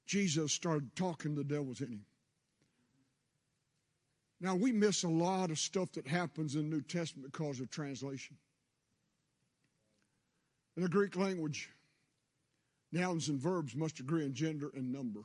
Jesus 0.05 0.53
started 0.53 0.95
talking 0.95 1.35
the 1.35 1.43
devils 1.43 1.81
in 1.81 1.87
him. 1.87 2.05
Now, 4.41 4.55
we 4.55 4.71
miss 4.71 5.03
a 5.03 5.09
lot 5.09 5.49
of 5.49 5.57
stuff 5.57 5.91
that 5.93 6.07
happens 6.07 6.55
in 6.55 6.69
the 6.69 6.75
New 6.75 6.81
Testament 6.81 7.31
because 7.31 7.59
of 7.59 7.69
translation. 7.69 8.37
In 10.75 10.83
the 10.83 10.89
Greek 10.89 11.15
language, 11.15 11.69
nouns 12.91 13.29
and 13.29 13.39
verbs 13.39 13.75
must 13.75 13.99
agree 13.99 14.25
in 14.25 14.33
gender 14.33 14.69
and 14.75 14.91
number. 14.91 15.21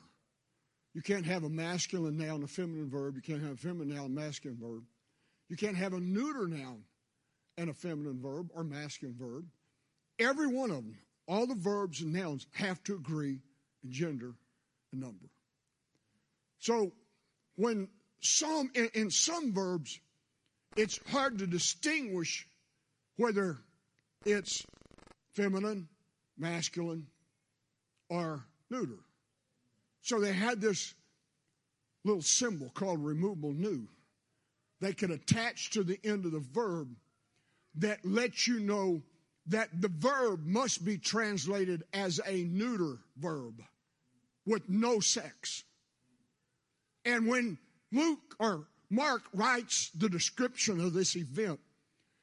You 0.93 1.01
can't 1.01 1.25
have 1.25 1.43
a 1.43 1.49
masculine 1.49 2.17
noun, 2.17 2.35
and 2.35 2.43
a 2.45 2.47
feminine 2.47 2.89
verb. 2.89 3.15
You 3.15 3.21
can't 3.21 3.41
have 3.41 3.53
a 3.53 3.57
feminine 3.57 3.89
noun, 3.89 4.05
and 4.05 4.17
a 4.17 4.21
masculine 4.21 4.57
verb. 4.59 4.83
You 5.49 5.57
can't 5.57 5.75
have 5.75 5.93
a 5.93 5.99
neuter 5.99 6.47
noun 6.47 6.83
and 7.57 7.69
a 7.69 7.73
feminine 7.73 8.21
verb 8.21 8.49
or 8.53 8.63
masculine 8.63 9.17
verb. 9.17 9.45
Every 10.19 10.47
one 10.47 10.71
of 10.71 10.77
them, 10.77 10.97
all 11.27 11.45
the 11.45 11.55
verbs 11.55 12.01
and 12.01 12.13
nouns 12.13 12.47
have 12.53 12.81
to 12.83 12.95
agree 12.95 13.39
in 13.83 13.91
gender 13.91 14.33
number. 14.93 15.29
So 16.59 16.91
when 17.55 17.87
some 18.21 18.71
in, 18.75 18.89
in 18.93 19.11
some 19.11 19.53
verbs, 19.53 19.99
it's 20.77 20.99
hard 21.09 21.39
to 21.39 21.47
distinguish 21.47 22.47
whether 23.17 23.57
it's 24.25 24.63
feminine, 25.33 25.87
masculine, 26.37 27.07
or 28.09 28.43
neuter. 28.69 28.99
So 30.01 30.19
they 30.19 30.33
had 30.33 30.61
this 30.61 30.93
little 32.03 32.21
symbol 32.21 32.69
called 32.73 33.03
removable 33.03 33.53
nu. 33.53 33.87
They 34.79 34.93
could 34.93 35.11
attach 35.11 35.71
to 35.71 35.83
the 35.83 35.99
end 36.03 36.25
of 36.25 36.31
the 36.31 36.39
verb 36.39 36.89
that 37.75 38.03
lets 38.03 38.47
you 38.47 38.59
know 38.59 39.01
that 39.47 39.69
the 39.79 39.87
verb 39.87 40.45
must 40.45 40.83
be 40.83 40.97
translated 40.97 41.83
as 41.93 42.19
a 42.25 42.43
neuter 42.43 42.97
verb 43.17 43.61
with 44.45 44.67
no 44.67 44.99
sex. 44.99 45.63
And 47.05 47.27
when 47.27 47.57
Luke 47.91 48.35
or 48.39 48.67
Mark 48.89 49.23
writes 49.33 49.89
the 49.95 50.09
description 50.09 50.81
of 50.81 50.93
this 50.93 51.15
event, 51.15 51.59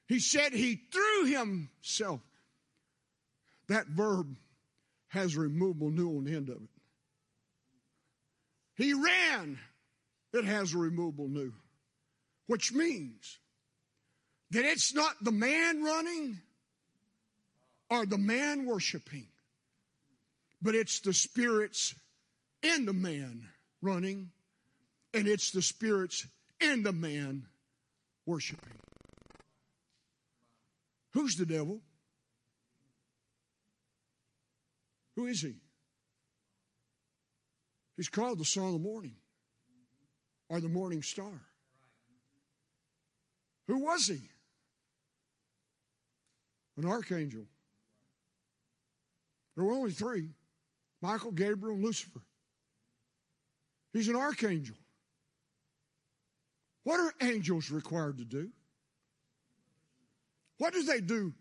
he 0.07 0.21
said 0.21 0.53
he 0.53 0.81
threw 0.93 1.25
himself. 1.27 2.21
That 3.69 3.87
verb 3.87 4.37
has 5.09 5.37
a 5.37 5.41
removable 5.41 5.91
nu 5.91 6.17
on 6.17 6.25
the 6.25 6.35
end 6.35 6.49
of 6.49 6.57
it. 6.57 6.69
He 8.77 8.95
ran. 8.95 9.59
It 10.33 10.45
has 10.45 10.75
a 10.75 10.79
removable 10.79 11.29
nu, 11.29 11.53
which 12.47 12.73
means 12.73 13.39
that 14.51 14.65
it's 14.65 14.95
not 14.95 15.15
the 15.23 15.33
man 15.33 15.83
running 15.83 16.39
or 17.91 18.07
the 18.07 18.19
man 18.19 18.67
worshiping, 18.67 19.27
but 20.61 20.75
it's 20.75 21.01
the 21.01 21.15
spirits 21.15 21.95
in 22.63 22.87
the 22.87 22.93
man 22.93 23.49
running, 23.83 24.31
and 25.15 25.27
it's 25.27 25.51
the 25.51 25.63
spirits 25.63 26.27
and 26.61 26.85
the 26.85 26.93
man 26.93 27.47
worshiping. 28.27 28.75
Who's 31.13 31.37
the 31.37 31.47
devil? 31.47 31.81
Who 35.17 35.27
is 35.27 35.41
he? 35.41 35.55
He's 37.97 38.09
called 38.09 38.39
the 38.39 38.45
son 38.45 38.67
of 38.67 38.73
the 38.75 38.79
morning 38.79 39.17
or 40.49 40.61
the 40.61 40.69
morning 40.69 41.03
star. 41.03 41.41
Who 43.67 43.79
was 43.79 44.07
he? 44.07 44.21
An 46.77 46.85
archangel. 46.87 47.47
There 49.57 49.65
were 49.65 49.73
only 49.73 49.91
three 49.91 50.29
Michael, 51.03 51.33
Gabriel, 51.33 51.75
and 51.75 51.85
Lucifer. 51.85 52.21
He's 53.93 54.09
an 54.09 54.17
archangel. 54.17 54.77
What 56.85 57.01
are 57.01 57.13
angels 57.21 57.71
required 57.71 58.19
to 58.19 58.25
do? 58.25 58.51
What 60.59 60.73
do 60.73 60.83
they 60.83 61.01
do 61.01 61.33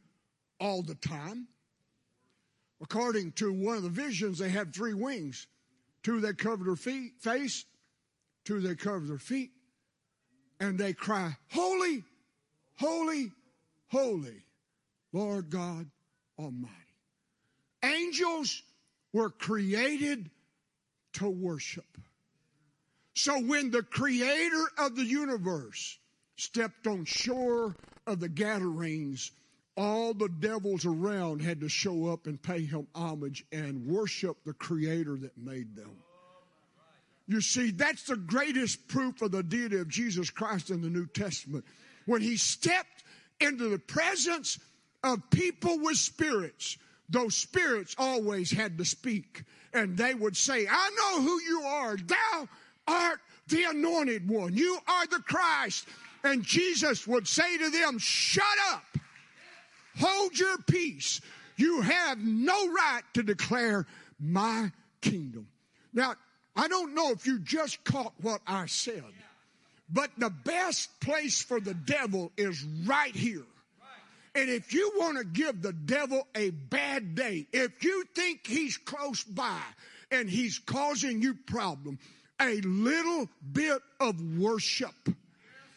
all 0.60 0.82
the 0.82 0.96
time? 0.96 1.48
According 2.82 3.32
to 3.34 3.52
one 3.52 3.78
of 3.78 3.84
the 3.84 3.90
visions, 3.90 4.38
they 4.38 4.50
have 4.50 4.74
three 4.74 4.94
wings. 4.94 5.48
Two 6.04 6.22
they 6.22 6.34
cover 6.34 6.64
their 6.64 6.76
feet, 6.76 7.14
face, 7.20 7.66
two 8.46 8.62
they 8.62 8.76
cover 8.76 9.06
their 9.06 9.18
feet, 9.18 9.52
and 10.60 10.78
they 10.78 10.94
cry, 10.94 11.36
Holy, 11.52 12.04
holy, 12.76 13.32
holy, 13.88 14.44
Lord 15.12 15.50
God 15.50 15.90
Almighty. 16.40 16.74
Angels 17.84 18.62
were 19.12 19.30
created 19.30 20.30
to 21.14 21.30
worship. 21.30 21.98
So 23.18 23.40
when 23.40 23.72
the 23.72 23.82
creator 23.82 24.64
of 24.78 24.96
the 24.96 25.04
universe 25.04 25.98
stepped 26.36 26.86
on 26.86 27.04
shore 27.06 27.76
of 28.06 28.20
the 28.20 28.30
Gadarenes, 28.30 29.32
all 29.76 30.14
the 30.14 30.30
devils 30.30 30.86
around 30.86 31.42
had 31.42 31.62
to 31.62 31.68
show 31.68 32.10
up 32.10 32.28
and 32.28 32.40
pay 32.40 32.64
him 32.64 32.86
homage 32.94 33.44
and 33.52 33.88
worship 33.88 34.38
the 34.46 34.54
creator 34.54 35.18
that 35.18 35.36
made 35.36 35.76
them. 35.76 35.98
You 37.26 37.42
see, 37.42 37.72
that's 37.72 38.04
the 38.04 38.18
greatest 38.18 38.88
proof 38.88 39.24
of 39.24 39.32
the 39.32 39.42
deity 39.42 39.78
of 39.78 39.90
Jesus 39.90 40.30
Christ 40.30 40.70
in 40.70 40.84
the 40.84 40.90
New 40.90 41.08
Testament. 41.08 41.66
When 42.06 42.22
he 42.22 42.38
stepped 42.38 43.04
into 43.42 43.70
the 43.70 43.80
presence 43.80 44.60
of 45.04 45.28
people 45.32 45.80
with 45.80 45.98
spirits, 45.98 46.78
those 47.10 47.36
spirits 47.36 47.96
always 47.98 48.52
had 48.52 48.78
to 48.78 48.86
speak. 48.86 49.44
And 49.74 49.98
they 49.98 50.14
would 50.14 50.38
say, 50.38 50.68
I 50.70 50.90
know 50.92 51.24
who 51.24 51.42
you 51.42 51.62
are. 51.62 51.98
Thou 51.98 52.48
art 52.88 53.20
the 53.48 53.64
anointed 53.64 54.28
one. 54.28 54.56
You 54.56 54.78
are 54.88 55.08
the 55.08 55.20
Christ. 55.20 55.88
And 56.24 56.44
Jesus 56.44 57.08
would 57.08 57.28
say 57.28 57.58
to 57.58 57.70
them, 57.70 57.98
Shut 57.98 58.44
up. 58.72 58.84
Hold 60.00 60.38
your 60.38 60.58
peace. 60.70 61.22
You 61.56 61.82
have 61.82 62.20
no 62.20 62.72
right 62.72 63.02
to 63.14 63.24
declare 63.24 63.88
my 64.20 64.72
kingdom. 65.02 65.48
Now, 65.94 66.16
I 66.56 66.68
don't 66.68 66.94
know 66.94 67.12
if 67.12 67.26
you 67.26 67.40
just 67.40 67.84
caught 67.84 68.14
what 68.22 68.42
I 68.46 68.66
said, 68.68 69.04
but 69.92 70.12
the 70.18 70.30
best 70.30 71.00
place 71.00 71.42
for 71.42 71.60
the 71.60 71.74
devil 71.74 72.32
is 72.38 72.64
right 72.86 73.16
here. 73.16 73.46
And 74.36 74.50
if 74.50 74.72
you 74.72 74.92
want 74.98 75.18
to 75.18 75.24
give 75.24 75.64
the 75.64 75.74
devil 75.74 76.28
a 76.36 76.52
bad 76.52 77.16
day, 77.16 77.48
if 77.52 77.84
you 77.84 78.04
think 78.14 78.46
he's 78.46 78.78
close 78.78 79.24
by 79.24 79.60
and 80.12 80.30
he's 80.30 80.60
causing 80.60 81.22
you 81.22 81.34
problem, 81.34 82.00
a 82.42 82.62
little 82.62 83.28
bit 83.54 83.82
of 84.00 84.22
worship 84.38 84.96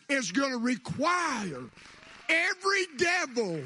is 0.08 0.32
going 0.32 0.52
to 0.52 0.58
require 0.58 1.62
every 2.28 2.86
devil 2.96 3.60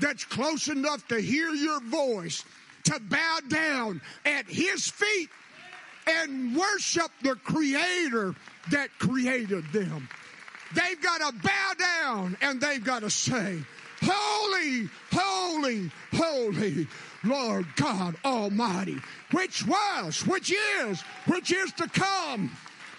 that's 0.00 0.24
close 0.24 0.68
enough 0.68 1.06
to 1.08 1.20
hear 1.20 1.50
your 1.50 1.80
voice 1.80 2.44
to 2.84 2.98
bow 3.00 3.38
down 3.48 4.00
at 4.24 4.46
his 4.46 4.88
feet 4.88 5.28
and 6.06 6.56
worship 6.56 7.10
the 7.22 7.34
creator 7.36 8.34
that 8.70 8.88
created 8.98 9.64
them. 9.72 10.08
They've 10.74 11.00
got 11.00 11.18
to 11.18 11.38
bow 11.42 11.72
down 11.78 12.36
and 12.40 12.60
they've 12.60 12.82
got 12.82 13.00
to 13.00 13.10
say, 13.10 13.58
Holy, 14.02 14.88
holy, 15.12 15.90
holy, 16.14 16.86
Lord 17.24 17.66
God 17.76 18.16
Almighty, 18.24 18.98
which 19.32 19.66
was, 19.66 20.26
which 20.26 20.52
is, 20.52 21.02
which 21.26 21.52
is 21.52 21.72
to 21.74 21.88
come, 21.88 22.50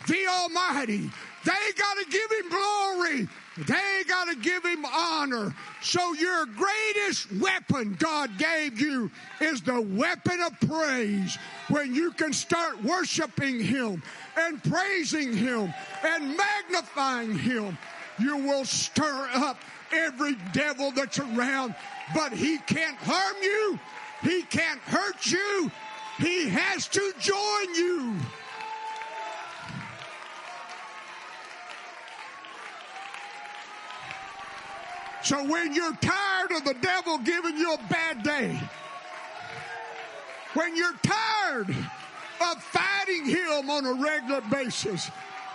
the 0.07 0.27
Almighty. 0.27 1.09
They 1.43 1.71
got 1.75 1.97
to 1.97 2.05
give 2.09 2.31
him 2.31 2.49
glory. 2.49 3.27
They 3.57 4.03
got 4.07 4.25
to 4.29 4.35
give 4.35 4.63
him 4.63 4.85
honor. 4.85 5.55
So 5.81 6.13
your 6.13 6.45
greatest 6.45 7.31
weapon 7.39 7.95
God 7.99 8.37
gave 8.37 8.79
you 8.79 9.09
is 9.39 9.61
the 9.61 9.81
weapon 9.81 10.39
of 10.41 10.59
praise 10.69 11.37
when 11.69 11.95
you 11.95 12.11
can 12.11 12.31
start 12.31 12.83
worshiping 12.83 13.59
him 13.59 14.03
and 14.37 14.63
praising 14.63 15.35
him 15.35 15.73
and 16.05 16.37
magnifying 16.37 17.37
him. 17.37 17.77
You 18.19 18.37
will 18.37 18.65
stir 18.65 19.29
up 19.33 19.57
every 19.91 20.35
devil 20.53 20.91
that's 20.91 21.19
around, 21.19 21.75
but 22.13 22.33
he 22.33 22.59
can't 22.59 22.97
harm 22.97 23.35
you. 23.41 23.79
He 24.23 24.43
can't 24.43 24.79
hurt 24.81 25.25
you. 25.25 25.71
He 26.17 26.49
has 26.49 26.87
to 26.89 27.13
join 27.19 27.75
you. 27.75 28.15
So 35.23 35.43
when 35.45 35.73
you're 35.73 35.95
tired 35.97 36.51
of 36.51 36.65
the 36.65 36.75
devil 36.81 37.17
giving 37.19 37.57
you 37.57 37.73
a 37.73 37.79
bad 37.89 38.23
day, 38.23 38.59
when 40.53 40.75
you're 40.75 40.97
tired 41.03 41.69
of 41.69 42.63
fighting 42.63 43.25
him 43.25 43.69
on 43.69 43.85
a 43.85 43.93
regular 43.93 44.41
basis, 44.51 45.09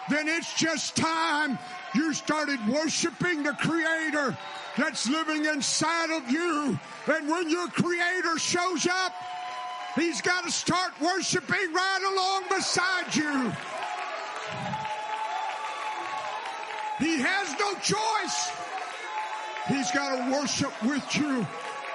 then 0.08 0.28
it's 0.28 0.54
just 0.54 0.96
time 0.96 1.58
you 1.94 2.14
started 2.14 2.60
worshiping 2.68 3.42
the 3.42 3.52
Creator 3.54 4.36
that's 4.76 5.08
living 5.08 5.44
inside 5.46 6.10
of 6.10 6.30
you. 6.30 6.78
And 7.06 7.28
when 7.28 7.50
your 7.50 7.68
Creator 7.68 8.38
shows 8.38 8.86
up, 8.86 9.12
He's 9.96 10.20
got 10.20 10.44
to 10.44 10.50
start 10.50 10.92
worshiping 11.00 11.72
right 11.72 12.00
along 12.12 12.44
beside 12.54 13.16
you. 13.16 13.50
He 16.98 17.18
has 17.22 17.54
no 17.58 17.72
choice. 17.80 18.50
He's 19.68 19.90
got 19.92 20.16
to 20.16 20.32
worship 20.32 20.82
with 20.82 21.16
you 21.16 21.46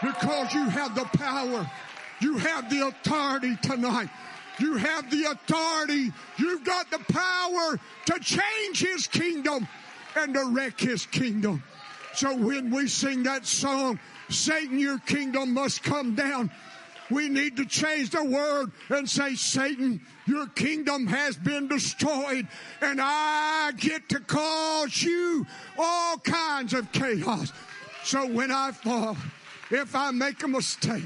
because 0.01 0.51
you 0.53 0.65
have 0.65 0.95
the 0.95 1.05
power. 1.17 1.69
You 2.21 2.37
have 2.39 2.71
the 2.71 2.87
authority 2.87 3.55
tonight. 3.61 4.09
You 4.59 4.77
have 4.77 5.09
the 5.11 5.25
authority. 5.25 6.11
You've 6.37 6.63
got 6.63 6.89
the 6.89 6.99
power 7.13 7.79
to 8.07 8.19
change 8.19 8.79
his 8.79 9.05
kingdom 9.05 9.67
and 10.15 10.33
to 10.33 10.45
wreck 10.45 10.79
his 10.79 11.05
kingdom. 11.05 11.61
So 12.13 12.35
when 12.35 12.71
we 12.71 12.87
sing 12.87 13.23
that 13.23 13.45
song, 13.45 13.99
Satan, 14.29 14.79
your 14.79 14.99
kingdom 14.99 15.53
must 15.53 15.83
come 15.83 16.15
down. 16.15 16.51
We 17.09 17.27
need 17.27 17.57
to 17.57 17.65
change 17.65 18.11
the 18.11 18.23
word 18.23 18.71
and 18.89 19.09
say, 19.09 19.35
Satan, 19.35 20.01
your 20.25 20.47
kingdom 20.47 21.07
has 21.07 21.35
been 21.35 21.67
destroyed, 21.67 22.47
and 22.79 22.99
I 23.01 23.71
get 23.77 24.07
to 24.09 24.19
cause 24.21 25.03
you 25.03 25.45
all 25.77 26.17
kinds 26.19 26.73
of 26.73 26.89
chaos. 26.93 27.51
So 28.03 28.25
when 28.27 28.49
I 28.51 28.71
fall, 28.71 29.17
if 29.69 29.93
I 29.95 30.11
make 30.11 30.43
a 30.43 30.47
mistake, 30.47 31.03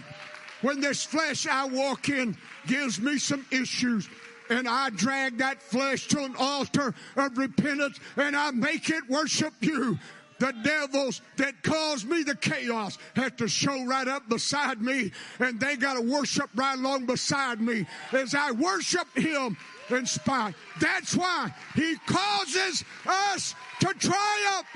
when 0.61 0.79
this 0.79 1.03
flesh 1.03 1.47
I 1.47 1.65
walk 1.65 2.09
in 2.09 2.37
gives 2.67 2.99
me 2.99 3.17
some 3.17 3.45
issues, 3.51 4.07
and 4.49 4.67
I 4.67 4.91
drag 4.91 5.39
that 5.39 5.61
flesh 5.61 6.07
to 6.09 6.23
an 6.23 6.35
altar 6.37 6.93
of 7.15 7.37
repentance 7.37 7.99
and 8.15 8.35
I 8.35 8.51
make 8.51 8.89
it 8.89 9.09
worship 9.09 9.53
you. 9.61 9.97
The 10.37 10.53
devils 10.63 11.21
that 11.37 11.63
caused 11.63 12.09
me 12.09 12.23
the 12.23 12.35
chaos 12.35 12.97
have 13.15 13.37
to 13.37 13.47
show 13.47 13.85
right 13.85 14.07
up 14.07 14.27
beside 14.27 14.81
me 14.81 15.11
and 15.39 15.59
they 15.59 15.77
got 15.77 15.93
to 15.93 16.01
worship 16.01 16.49
right 16.55 16.77
along 16.77 17.05
beside 17.05 17.61
me 17.61 17.85
as 18.11 18.35
I 18.35 18.51
worship 18.51 19.07
him 19.17 19.55
in 19.89 20.05
spite. 20.05 20.55
That's 20.81 21.15
why 21.15 21.53
he 21.73 21.95
causes 22.05 22.83
us 23.07 23.55
to 23.79 23.93
triumph. 23.93 24.67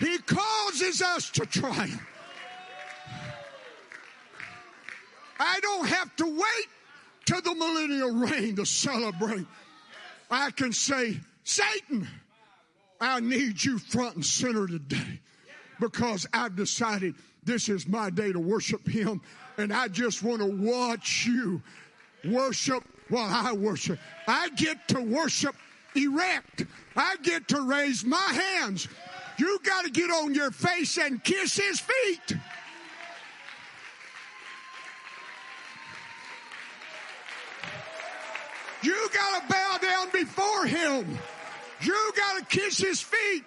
He 0.00 0.18
causes 0.18 1.02
us 1.02 1.30
to 1.30 1.46
triumph. 1.46 2.06
I 5.40 5.60
don't 5.60 5.86
have 5.86 6.14
to 6.16 6.26
wait 6.26 6.68
till 7.28 7.42
the 7.42 7.54
millennial 7.54 8.10
reign 8.10 8.56
to 8.56 8.64
celebrate. 8.64 9.46
I 10.30 10.50
can 10.50 10.72
say, 10.72 11.18
Satan, 11.44 12.08
I 13.00 13.20
need 13.20 13.62
you 13.62 13.78
front 13.78 14.14
and 14.16 14.24
center 14.24 14.66
today 14.66 15.20
because 15.78 16.26
I've 16.32 16.56
decided 16.56 17.14
this 17.44 17.68
is 17.68 17.86
my 17.86 18.08
day 18.08 18.32
to 18.32 18.40
worship 18.40 18.86
him 18.88 19.20
and 19.58 19.72
I 19.72 19.88
just 19.88 20.22
want 20.22 20.40
to 20.40 20.46
watch 20.46 21.26
you 21.26 21.62
worship 22.24 22.82
while 23.10 23.28
I 23.30 23.52
worship. 23.52 23.98
I 24.26 24.48
get 24.50 24.88
to 24.88 25.00
worship 25.02 25.54
erect. 25.94 26.64
I 26.96 27.16
get 27.22 27.48
to 27.48 27.60
raise 27.60 28.04
my 28.04 28.16
hands 28.16 28.88
you 29.38 29.58
got 29.62 29.84
to 29.84 29.90
get 29.90 30.10
on 30.10 30.34
your 30.34 30.50
face 30.50 30.98
and 30.98 31.22
kiss 31.22 31.56
his 31.56 31.80
feet. 31.80 32.36
You 38.82 39.08
got 39.12 39.42
to 39.42 39.52
bow 39.52 39.78
down 39.82 40.08
before 40.12 40.66
him. 40.66 41.18
You 41.82 42.12
got 42.16 42.38
to 42.38 42.44
kiss 42.44 42.78
his 42.78 43.00
feet. 43.00 43.44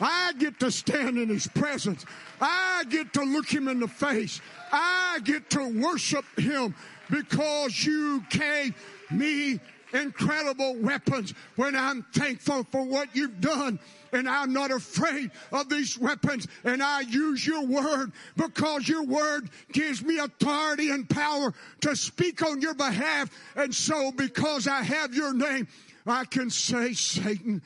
I 0.00 0.32
get 0.38 0.58
to 0.60 0.70
stand 0.70 1.18
in 1.18 1.28
his 1.28 1.46
presence. 1.46 2.04
I 2.40 2.84
get 2.88 3.12
to 3.14 3.22
look 3.22 3.48
him 3.48 3.68
in 3.68 3.80
the 3.80 3.88
face. 3.88 4.40
I 4.72 5.20
get 5.24 5.50
to 5.50 5.80
worship 5.80 6.24
him 6.38 6.74
because 7.10 7.84
you 7.84 8.24
gave 8.30 8.74
me 9.10 9.60
incredible 9.92 10.76
weapons 10.76 11.34
when 11.56 11.76
I'm 11.76 12.04
thankful 12.14 12.64
for 12.64 12.84
what 12.84 13.14
you've 13.14 13.40
done 13.40 13.78
and 14.12 14.28
I'm 14.28 14.52
not 14.52 14.70
afraid 14.70 15.30
of 15.52 15.68
these 15.68 15.98
weapons. 15.98 16.46
And 16.64 16.82
I 16.82 17.00
use 17.00 17.46
your 17.46 17.64
word 17.64 18.12
because 18.36 18.88
your 18.88 19.02
word 19.04 19.48
gives 19.72 20.02
me 20.02 20.18
authority 20.18 20.90
and 20.90 21.08
power 21.08 21.52
to 21.80 21.96
speak 21.96 22.44
on 22.44 22.60
your 22.60 22.74
behalf. 22.74 23.30
And 23.56 23.74
so 23.74 24.12
because 24.12 24.68
I 24.68 24.82
have 24.82 25.14
your 25.14 25.32
name, 25.32 25.66
I 26.06 26.24
can 26.24 26.50
say, 26.50 26.92
Satan, 26.92 27.62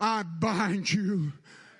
I 0.00 0.22
bind 0.22 0.92
you. 0.92 1.32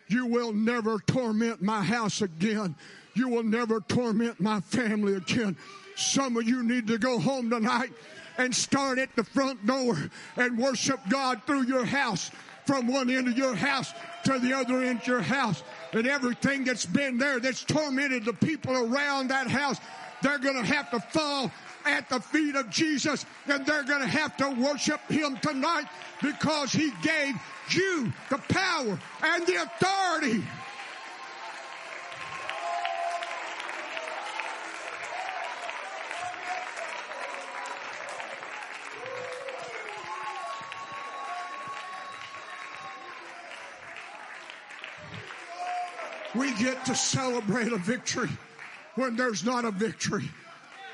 You 0.09 0.27
will 0.27 0.53
never 0.53 0.99
torment 1.01 1.61
my 1.61 1.83
house 1.83 2.23
again. 2.23 2.75
You 3.15 3.29
will 3.29 3.43
never 3.43 3.81
torment 3.81 4.41
my 4.41 4.61
family 4.61 5.15
again. 5.15 5.57
Some 5.97 6.37
of 6.37 6.49
you 6.49 6.63
need 6.63 6.87
to 6.87 6.99
go 6.99 7.19
home 7.19 7.51
tonight 7.51 7.91
and 8.39 8.55
start 8.55 8.99
at 8.99 9.15
the 9.17 9.25
front 9.25 9.67
door 9.67 9.99
and 10.37 10.57
worship 10.57 11.01
God 11.11 11.43
through 11.45 11.65
your 11.65 11.85
house 11.85 12.31
from 12.69 12.87
one 12.87 13.09
end 13.09 13.27
of 13.27 13.39
your 13.39 13.55
house 13.55 13.95
to 14.25 14.39
the 14.39 14.53
other 14.53 14.83
end 14.83 15.01
of 15.01 15.07
your 15.07 15.23
house. 15.23 15.63
And 15.95 16.07
everything 16.07 16.65
that's 16.65 16.85
been 16.85 17.17
there 17.17 17.41
that's 17.41 17.65
tormented 17.65 18.27
the 18.27 18.35
people 18.35 18.77
around 18.77 19.29
that 19.29 19.47
house, 19.49 19.79
they're 20.21 20.39
going 20.39 20.63
to 20.63 20.75
have 20.75 20.91
to 20.91 21.01
fall 21.01 21.51
at 21.87 22.11
the 22.11 22.21
feet 22.21 22.57
of 22.57 22.69
Jesus 22.69 23.25
and 23.47 23.65
they're 23.65 23.85
going 23.85 24.03
to 24.03 24.07
have 24.07 24.37
to 24.37 24.51
worship 24.51 25.01
him 25.09 25.39
tonight 25.39 25.87
because 26.21 26.71
he 26.71 26.93
gave 27.03 27.37
you 27.71 28.13
the 28.29 28.37
power 28.51 28.99
and 29.23 29.47
the 29.47 29.63
authority 29.63 30.45
We 46.39 46.55
get 46.55 46.85
to 46.85 46.95
celebrate 46.95 47.73
a 47.73 47.79
victory 47.79 48.31
when 48.95 49.17
there's 49.17 49.45
not 49.45 49.65
a 49.65 49.73
victory. 49.73 50.31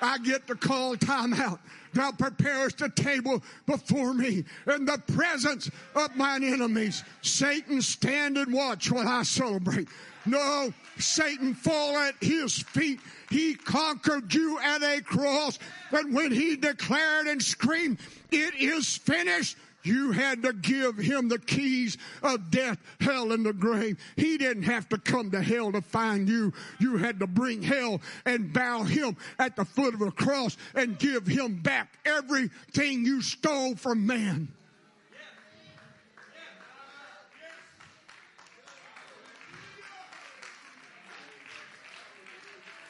I 0.00 0.18
get 0.18 0.46
to 0.46 0.54
call 0.54 0.96
time 0.96 1.34
out. 1.34 1.60
Thou 1.92 2.12
preparest 2.12 2.80
a 2.80 2.88
table 2.88 3.42
before 3.66 4.14
me 4.14 4.44
in 4.66 4.84
the 4.84 5.00
presence 5.14 5.70
of 5.94 6.16
mine 6.16 6.42
enemies. 6.44 7.04
Satan, 7.22 7.82
stand 7.82 8.36
and 8.36 8.52
watch 8.52 8.90
while 8.90 9.06
I 9.06 9.22
celebrate. 9.22 9.88
No, 10.26 10.72
Satan 10.98 11.54
fall 11.54 11.96
at 11.98 12.14
his 12.20 12.58
feet. 12.58 13.00
He 13.30 13.54
conquered 13.54 14.32
you 14.32 14.58
at 14.60 14.82
a 14.82 15.02
cross. 15.02 15.58
And 15.92 16.14
when 16.14 16.32
he 16.32 16.56
declared 16.56 17.26
and 17.26 17.42
screamed, 17.42 17.98
it 18.30 18.54
is 18.54 18.96
finished, 18.96 19.56
you 19.84 20.12
had 20.12 20.42
to 20.42 20.52
give 20.52 20.96
him 20.96 21.28
the 21.28 21.38
keys 21.38 21.98
of 22.22 22.50
death, 22.50 22.78
hell, 23.00 23.32
and 23.32 23.44
the 23.44 23.52
grave. 23.52 23.98
He 24.16 24.38
didn't 24.38 24.64
have 24.64 24.88
to 24.88 24.98
come 24.98 25.30
to 25.32 25.42
hell 25.42 25.70
to 25.72 25.82
find 25.82 26.28
you. 26.28 26.52
You 26.80 26.96
had 26.96 27.20
to 27.20 27.26
bring 27.26 27.62
hell 27.62 28.00
and 28.24 28.52
bow 28.52 28.82
him 28.82 29.16
at 29.38 29.56
the 29.56 29.64
foot 29.64 29.94
of 29.94 30.00
the 30.00 30.10
cross 30.10 30.56
and 30.74 30.98
give 30.98 31.26
him 31.26 31.60
back 31.62 31.98
everything 32.04 33.04
you 33.04 33.20
stole 33.20 33.76
from 33.76 34.06
man. 34.06 34.48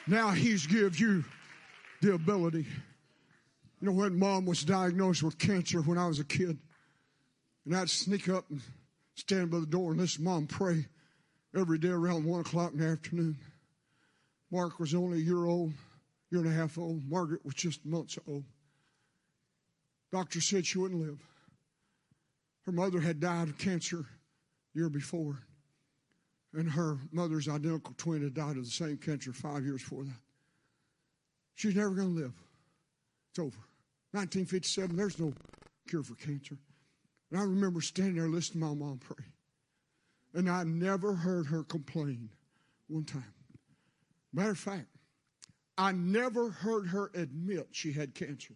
Now 0.07 0.29
he's 0.29 0.67
give 0.67 0.99
you 0.99 1.23
the 2.01 2.13
ability. 2.13 2.67
You 3.81 3.87
know, 3.87 3.91
when 3.91 4.17
mom 4.17 4.45
was 4.45 4.63
diagnosed 4.63 5.23
with 5.23 5.37
cancer 5.37 5.81
when 5.81 5.97
I 5.97 6.07
was 6.07 6.19
a 6.19 6.23
kid, 6.23 6.57
and 7.65 7.75
I'd 7.75 7.89
sneak 7.89 8.29
up 8.29 8.45
and 8.49 8.61
stand 9.15 9.49
by 9.51 9.59
the 9.59 9.65
door 9.65 9.91
and 9.91 9.99
listen 9.99 10.23
to 10.23 10.29
mom 10.29 10.47
pray 10.47 10.85
every 11.55 11.77
day 11.77 11.89
around 11.89 12.25
one 12.25 12.41
o'clock 12.41 12.73
in 12.73 12.79
the 12.79 12.87
afternoon. 12.87 13.37
Mark 14.51 14.79
was 14.79 14.93
only 14.93 15.19
a 15.19 15.21
year 15.21 15.45
old, 15.45 15.73
year 16.29 16.41
and 16.41 16.49
a 16.49 16.55
half 16.55 16.77
old. 16.77 17.09
Margaret 17.09 17.43
was 17.43 17.55
just 17.55 17.85
months 17.85 18.17
old. 18.27 18.43
Doctor 20.11 20.39
said 20.39 20.65
she 20.65 20.77
wouldn't 20.77 21.01
live. 21.01 21.19
Her 22.65 22.71
mother 22.71 22.99
had 22.99 23.19
died 23.19 23.49
of 23.49 23.57
cancer 23.57 24.05
year 24.73 24.89
before, 24.89 25.39
and 26.53 26.69
her 26.69 26.97
mother's 27.11 27.47
identical 27.47 27.93
twin 27.97 28.23
had 28.23 28.33
died 28.33 28.57
of 28.57 28.65
the 28.65 28.71
same 28.71 28.97
cancer 28.97 29.33
five 29.33 29.63
years 29.63 29.81
before 29.81 30.03
that. 30.03 30.19
She's 31.55 31.75
never 31.75 31.91
going 31.91 32.15
to 32.15 32.21
live. 32.21 32.33
It's 33.31 33.39
over. 33.39 33.59
1957, 34.11 34.95
there's 34.95 35.19
no 35.19 35.33
cure 35.87 36.03
for 36.03 36.15
cancer. 36.15 36.57
And 37.35 37.41
I 37.41 37.47
remember 37.47 37.81
standing 37.81 38.15
there 38.15 38.29
listening 38.29 38.61
to 38.61 38.67
my 38.69 38.73
mom 38.73 38.97
pray. 38.97 39.25
And 40.35 40.49
I 40.49 40.63
never 40.63 41.13
heard 41.13 41.47
her 41.47 41.63
complain 41.63 42.29
one 42.87 43.03
time. 43.03 43.33
Matter 44.31 44.51
of 44.51 44.57
fact, 44.57 44.87
I 45.77 45.91
never 45.91 46.49
heard 46.49 46.87
her 46.87 47.11
admit 47.13 47.67
she 47.73 47.91
had 47.91 48.15
cancer. 48.15 48.53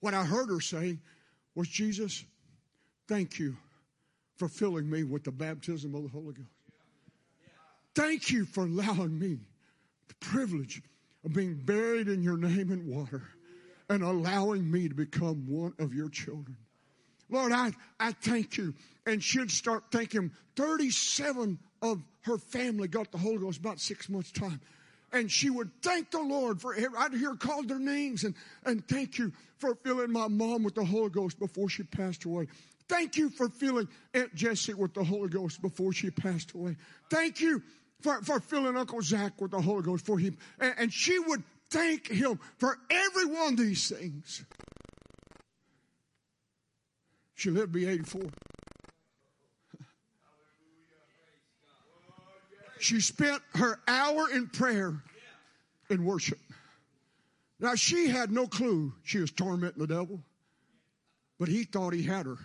What 0.00 0.12
I 0.12 0.22
heard 0.22 0.50
her 0.50 0.60
say 0.60 0.98
was, 1.54 1.66
Jesus, 1.66 2.26
thank 3.08 3.38
you 3.38 3.56
for 4.36 4.46
filling 4.46 4.90
me 4.90 5.02
with 5.02 5.24
the 5.24 5.32
baptism 5.32 5.94
of 5.94 6.02
the 6.02 6.10
Holy 6.10 6.34
Ghost. 6.34 6.50
Thank 7.94 8.30
you 8.30 8.44
for 8.44 8.64
allowing 8.64 9.18
me 9.18 9.38
the 10.08 10.14
privilege 10.20 10.82
of 11.24 11.32
being 11.32 11.54
buried 11.54 12.08
in 12.08 12.22
your 12.22 12.36
name 12.36 12.70
in 12.70 12.86
water 12.86 13.22
and 13.88 14.02
allowing 14.02 14.70
me 14.70 14.90
to 14.90 14.94
become 14.94 15.46
one 15.48 15.72
of 15.78 15.94
your 15.94 16.10
children. 16.10 16.58
Lord, 17.30 17.52
I, 17.52 17.72
I 17.98 18.12
thank 18.12 18.56
you. 18.56 18.74
And 19.06 19.22
she'd 19.22 19.50
start 19.50 19.84
thinking 19.90 20.32
37 20.56 21.58
of 21.82 22.02
her 22.22 22.38
family 22.38 22.88
got 22.88 23.10
the 23.12 23.18
Holy 23.18 23.38
Ghost 23.38 23.60
about 23.60 23.80
six 23.80 24.08
months' 24.08 24.32
time. 24.32 24.60
And 25.12 25.30
she 25.30 25.48
would 25.48 25.70
thank 25.82 26.10
the 26.10 26.20
Lord 26.20 26.60
for, 26.60 26.76
I'd 26.76 27.14
hear 27.14 27.34
called 27.34 27.68
their 27.68 27.78
names 27.78 28.24
and, 28.24 28.34
and 28.64 28.86
thank 28.86 29.16
you 29.16 29.32
for 29.56 29.74
filling 29.76 30.12
my 30.12 30.28
mom 30.28 30.62
with 30.62 30.74
the 30.74 30.84
Holy 30.84 31.08
Ghost 31.08 31.38
before 31.38 31.70
she 31.70 31.82
passed 31.82 32.24
away. 32.24 32.48
Thank 32.88 33.16
you 33.16 33.30
for 33.30 33.48
filling 33.48 33.88
Aunt 34.14 34.34
Jessie 34.34 34.74
with 34.74 34.94
the 34.94 35.04
Holy 35.04 35.28
Ghost 35.28 35.62
before 35.62 35.92
she 35.92 36.10
passed 36.10 36.52
away. 36.52 36.76
Thank 37.10 37.40
you 37.40 37.62
for, 38.02 38.22
for 38.22 38.40
filling 38.40 38.76
Uncle 38.76 39.02
Zach 39.02 39.40
with 39.40 39.50
the 39.50 39.60
Holy 39.60 39.82
Ghost 39.82 40.04
for 40.06 40.18
him. 40.18 40.36
And, 40.58 40.74
and 40.78 40.92
she 40.92 41.18
would 41.18 41.42
thank 41.70 42.08
him 42.08 42.38
for 42.58 42.78
every 42.90 43.26
one 43.26 43.54
of 43.54 43.58
these 43.58 43.88
things. 43.88 44.44
She 47.38 47.50
lived 47.50 47.72
to 47.72 47.78
be 47.78 47.86
84. 47.86 48.22
She 52.80 53.00
spent 53.00 53.40
her 53.54 53.78
hour 53.86 54.28
in 54.32 54.48
prayer 54.48 55.00
and 55.88 56.04
worship. 56.04 56.40
Now, 57.60 57.76
she 57.76 58.08
had 58.08 58.32
no 58.32 58.48
clue 58.48 58.92
she 59.04 59.20
was 59.20 59.30
tormenting 59.30 59.78
the 59.78 59.86
devil, 59.86 60.20
but 61.38 61.46
he 61.46 61.62
thought 61.62 61.92
he 61.92 62.02
had 62.02 62.26
her. 62.26 62.38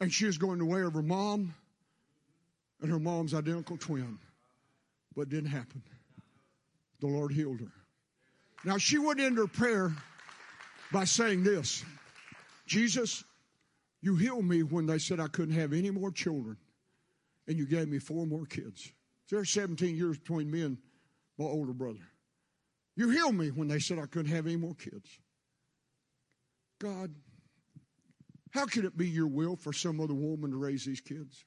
And 0.00 0.12
she 0.12 0.26
was 0.26 0.36
going 0.36 0.58
the 0.58 0.66
way 0.66 0.82
of 0.82 0.92
her 0.92 1.00
mom 1.00 1.54
and 2.82 2.90
her 2.90 2.98
mom's 2.98 3.32
identical 3.32 3.78
twin. 3.78 4.18
But 5.16 5.22
it 5.22 5.28
didn't 5.30 5.50
happen. 5.50 5.82
The 7.00 7.06
Lord 7.06 7.32
healed 7.32 7.60
her. 7.60 7.72
Now, 8.66 8.76
she 8.76 8.98
would 8.98 9.18
end 9.18 9.38
her 9.38 9.46
prayer 9.46 9.94
by 10.92 11.04
saying 11.04 11.42
this 11.42 11.82
Jesus, 12.66 13.24
you 14.00 14.16
healed 14.16 14.44
me 14.44 14.62
when 14.62 14.86
they 14.86 14.98
said 14.98 15.20
I 15.20 15.26
couldn't 15.26 15.54
have 15.54 15.72
any 15.72 15.90
more 15.90 16.10
children, 16.10 16.56
and 17.46 17.56
you 17.58 17.66
gave 17.66 17.88
me 17.88 17.98
four 17.98 18.26
more 18.26 18.46
kids. 18.46 18.92
There's 19.30 19.50
17 19.50 19.96
years 19.96 20.18
between 20.18 20.50
me 20.50 20.62
and 20.62 20.78
my 21.38 21.44
older 21.44 21.72
brother. 21.72 22.06
You 22.96 23.10
healed 23.10 23.34
me 23.34 23.50
when 23.50 23.68
they 23.68 23.78
said 23.78 23.98
I 23.98 24.06
couldn't 24.06 24.32
have 24.32 24.46
any 24.46 24.56
more 24.56 24.74
kids. 24.74 25.18
God, 26.80 27.14
how 28.50 28.66
could 28.66 28.84
it 28.84 28.96
be 28.96 29.08
your 29.08 29.26
will 29.26 29.56
for 29.56 29.72
some 29.72 30.00
other 30.00 30.14
woman 30.14 30.50
to 30.50 30.56
raise 30.56 30.84
these 30.84 31.00
kids? 31.00 31.44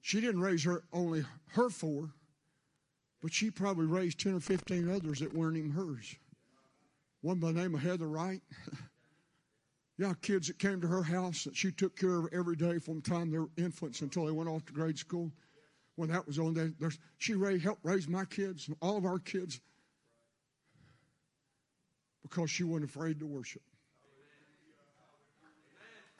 She 0.00 0.20
didn't 0.20 0.42
raise 0.42 0.64
her 0.64 0.84
only 0.92 1.24
her 1.52 1.70
four, 1.70 2.10
but 3.22 3.32
she 3.32 3.50
probably 3.50 3.86
raised 3.86 4.20
10 4.20 4.34
or 4.34 4.40
15 4.40 4.90
others 4.90 5.20
that 5.20 5.32
weren't 5.32 5.56
even 5.56 5.70
hers. 5.70 6.14
One 7.24 7.38
by 7.38 7.52
the 7.52 7.58
name 7.58 7.74
of 7.74 7.80
Heather 7.80 8.06
Wright. 8.06 8.42
Yeah, 9.96 10.12
kids 10.22 10.48
that 10.48 10.58
came 10.58 10.80
to 10.80 10.88
her 10.88 11.04
house 11.04 11.44
that 11.44 11.56
she 11.56 11.70
took 11.70 11.96
care 11.96 12.18
of 12.18 12.28
every 12.32 12.56
day 12.56 12.80
from 12.80 12.96
the 12.96 13.08
time 13.08 13.30
they 13.30 13.38
were 13.38 13.48
infants 13.56 14.00
until 14.00 14.26
they 14.26 14.32
went 14.32 14.48
off 14.50 14.66
to 14.66 14.72
grade 14.72 14.98
school. 14.98 15.30
When 15.94 16.10
that 16.10 16.26
was 16.26 16.40
on, 16.40 16.54
there, 16.54 16.90
she 17.18 17.34
raised, 17.34 17.62
helped 17.62 17.84
raise 17.84 18.08
my 18.08 18.24
kids, 18.24 18.66
and 18.66 18.76
all 18.82 18.96
of 18.96 19.04
our 19.04 19.20
kids, 19.20 19.60
because 22.24 22.50
she 22.50 22.64
wasn't 22.64 22.90
afraid 22.90 23.20
to 23.20 23.26
worship. 23.26 23.62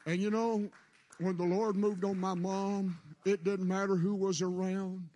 And 0.07 0.23
you 0.23 0.31
know, 0.31 0.71
when 1.19 1.37
the 1.37 1.43
Lord 1.43 1.75
moved 1.75 2.05
on 2.05 2.17
my 2.17 2.35
mom, 2.35 2.97
it 3.25 3.43
didn't 3.43 3.67
matter 3.67 3.97
who 3.97 4.15
was 4.15 4.41
around. 4.41 5.09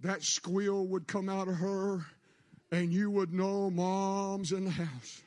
That 0.00 0.22
squeal 0.22 0.86
would 0.88 1.06
come 1.06 1.30
out 1.30 1.48
of 1.48 1.54
her, 1.54 2.04
and 2.70 2.92
you 2.92 3.10
would 3.10 3.32
know 3.32 3.70
mom's 3.70 4.52
in 4.52 4.64
the 4.64 4.70
house 4.70 5.22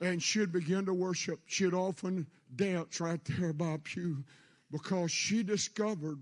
and 0.00 0.22
she'd 0.22 0.52
begin 0.52 0.86
to 0.86 0.94
worship. 0.94 1.40
She'd 1.46 1.74
often 1.74 2.26
dance 2.54 3.00
right 3.00 3.20
there 3.24 3.52
by 3.52 3.78
pew 3.82 4.24
because 4.70 5.10
she 5.10 5.42
discovered 5.42 6.18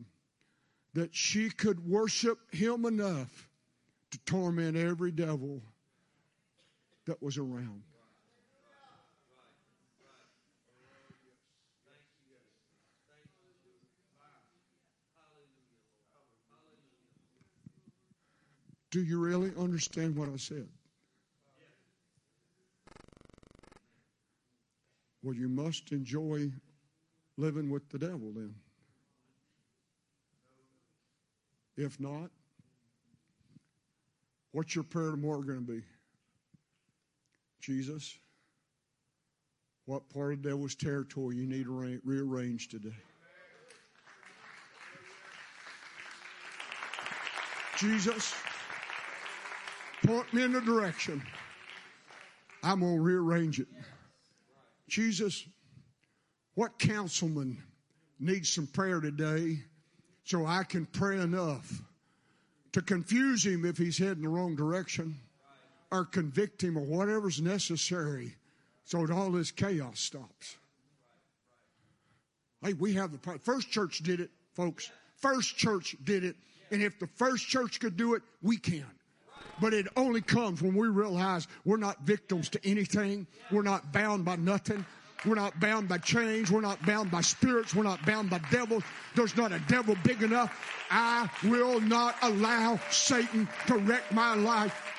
that 0.94 1.14
she 1.14 1.50
could 1.50 1.88
worship 1.88 2.38
him 2.52 2.84
enough 2.84 3.48
to 4.10 4.18
torment 4.26 4.76
every 4.76 5.10
devil 5.10 5.60
that 7.06 7.22
was 7.22 7.36
around. 7.36 7.82
Do 18.94 19.02
you 19.02 19.18
really 19.18 19.50
understand 19.58 20.14
what 20.14 20.28
I 20.28 20.36
said? 20.36 20.68
Well, 25.20 25.34
you 25.34 25.48
must 25.48 25.90
enjoy 25.90 26.52
living 27.36 27.70
with 27.70 27.88
the 27.88 27.98
devil 27.98 28.30
then. 28.32 28.54
If 31.76 31.98
not, 31.98 32.30
what's 34.52 34.76
your 34.76 34.84
prayer 34.84 35.10
tomorrow 35.10 35.42
going 35.42 35.66
to 35.66 35.72
be? 35.72 35.82
Jesus, 37.60 38.16
what 39.86 40.08
part 40.08 40.34
of 40.34 40.42
the 40.44 40.50
devil's 40.50 40.76
territory 40.76 41.34
you 41.34 41.48
need 41.48 41.64
to 41.64 42.00
rearrange 42.04 42.68
today? 42.68 42.94
Jesus, 47.76 48.32
point 50.04 50.32
me 50.32 50.42
in 50.42 50.52
the 50.52 50.60
direction. 50.60 51.22
I'm 52.62 52.80
going 52.80 52.96
to 52.96 53.00
rearrange 53.00 53.60
it. 53.60 53.68
Jesus, 54.88 55.44
what 56.54 56.78
councilman 56.78 57.62
needs 58.20 58.48
some 58.48 58.66
prayer 58.66 59.00
today 59.00 59.58
so 60.24 60.46
I 60.46 60.64
can 60.64 60.86
pray 60.86 61.18
enough 61.20 61.82
to 62.72 62.82
confuse 62.82 63.44
him 63.44 63.64
if 63.64 63.76
he's 63.76 63.98
heading 63.98 64.22
the 64.22 64.28
wrong 64.28 64.56
direction 64.56 65.18
or 65.90 66.04
convict 66.04 66.62
him 66.62 66.76
or 66.76 66.84
whatever's 66.84 67.40
necessary 67.40 68.34
so 68.84 69.06
that 69.06 69.12
all 69.12 69.30
this 69.30 69.50
chaos 69.50 70.00
stops? 70.00 70.56
Hey, 72.62 72.72
we 72.74 72.94
have 72.94 73.12
the 73.12 73.38
first 73.38 73.70
church 73.70 73.98
did 73.98 74.20
it, 74.20 74.30
folks. 74.54 74.90
First 75.16 75.56
church 75.56 75.96
did 76.04 76.24
it. 76.24 76.36
And 76.70 76.82
if 76.82 76.98
the 76.98 77.06
first 77.06 77.46
church 77.46 77.78
could 77.78 77.96
do 77.96 78.14
it, 78.14 78.22
we 78.42 78.56
can. 78.56 78.86
But 79.60 79.74
it 79.74 79.86
only 79.96 80.20
comes 80.20 80.62
when 80.62 80.74
we 80.74 80.88
realize 80.88 81.46
we're 81.64 81.76
not 81.76 82.00
victims 82.02 82.48
to 82.50 82.60
anything. 82.64 83.26
We're 83.50 83.62
not 83.62 83.92
bound 83.92 84.24
by 84.24 84.36
nothing. 84.36 84.84
We're 85.24 85.36
not 85.36 85.58
bound 85.58 85.88
by 85.88 85.98
chains. 85.98 86.50
We're 86.50 86.60
not 86.60 86.84
bound 86.84 87.10
by 87.10 87.22
spirits. 87.22 87.74
We're 87.74 87.84
not 87.84 88.04
bound 88.04 88.30
by 88.30 88.40
devils. 88.50 88.82
There's 89.14 89.36
not 89.36 89.52
a 89.52 89.58
devil 89.60 89.96
big 90.04 90.22
enough. 90.22 90.52
I 90.90 91.30
will 91.44 91.80
not 91.80 92.16
allow 92.22 92.78
Satan 92.90 93.48
to 93.66 93.78
wreck 93.78 94.12
my 94.12 94.34
life. 94.34 94.90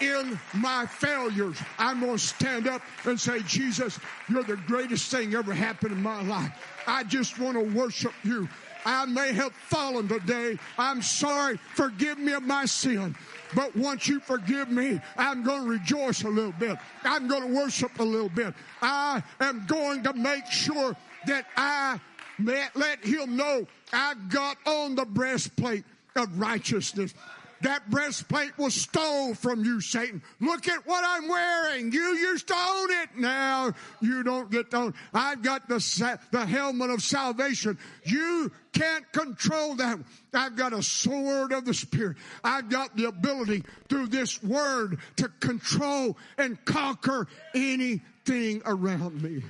In 0.00 0.38
my 0.54 0.84
failures, 0.84 1.56
I'm 1.78 2.00
going 2.00 2.18
to 2.18 2.22
stand 2.22 2.68
up 2.68 2.82
and 3.06 3.18
say, 3.18 3.40
Jesus, 3.42 3.98
you're 4.28 4.42
the 4.42 4.56
greatest 4.56 5.10
thing 5.10 5.34
ever 5.34 5.54
happened 5.54 5.92
in 5.92 6.02
my 6.02 6.22
life. 6.22 6.52
I 6.86 7.02
just 7.02 7.38
want 7.38 7.56
to 7.56 7.64
worship 7.76 8.12
you. 8.22 8.46
I 8.84 9.06
may 9.06 9.32
have 9.32 9.52
fallen 9.52 10.06
today. 10.06 10.58
I'm 10.78 11.02
sorry. 11.02 11.58
Forgive 11.74 12.18
me 12.18 12.32
of 12.34 12.42
my 12.42 12.66
sin. 12.66 13.16
But 13.54 13.76
once 13.76 14.08
you 14.08 14.20
forgive 14.20 14.70
me, 14.70 15.00
I'm 15.16 15.42
going 15.42 15.64
to 15.64 15.68
rejoice 15.68 16.22
a 16.22 16.28
little 16.28 16.52
bit. 16.52 16.76
I'm 17.04 17.28
going 17.28 17.42
to 17.42 17.54
worship 17.54 17.98
a 17.98 18.04
little 18.04 18.28
bit. 18.28 18.54
I 18.82 19.22
am 19.40 19.64
going 19.66 20.02
to 20.04 20.12
make 20.14 20.46
sure 20.46 20.96
that 21.26 21.46
I 21.56 22.00
let 22.38 23.04
him 23.04 23.36
know 23.36 23.66
I've 23.92 24.28
got 24.28 24.56
on 24.66 24.94
the 24.94 25.04
breastplate 25.04 25.84
of 26.16 26.38
righteousness. 26.38 27.14
That 27.62 27.88
breastplate 27.90 28.56
was 28.58 28.74
stole 28.74 29.34
from 29.34 29.64
you, 29.64 29.80
Satan. 29.80 30.22
Look 30.40 30.68
at 30.68 30.86
what 30.86 31.04
I'm 31.06 31.28
wearing. 31.28 31.92
You 31.92 32.16
used 32.16 32.48
to 32.48 32.54
own 32.54 32.90
it. 32.90 33.08
Now 33.16 33.72
you 34.00 34.22
don't 34.22 34.50
get 34.50 34.70
to 34.72 34.76
own. 34.76 34.94
I've 35.14 35.42
got 35.42 35.68
the, 35.68 36.18
the 36.32 36.44
helmet 36.44 36.90
of 36.90 37.02
salvation. 37.02 37.78
You 38.04 38.52
can't 38.72 39.10
control 39.12 39.74
that. 39.76 39.98
I've 40.34 40.56
got 40.56 40.72
a 40.72 40.82
sword 40.82 41.52
of 41.52 41.64
the 41.64 41.74
Spirit. 41.74 42.18
I've 42.44 42.68
got 42.68 42.94
the 42.96 43.06
ability 43.06 43.64
through 43.88 44.08
this 44.08 44.42
word 44.42 44.98
to 45.16 45.28
control 45.40 46.18
and 46.36 46.62
conquer 46.66 47.26
anything 47.54 48.62
around 48.66 49.22
me. 49.22 49.42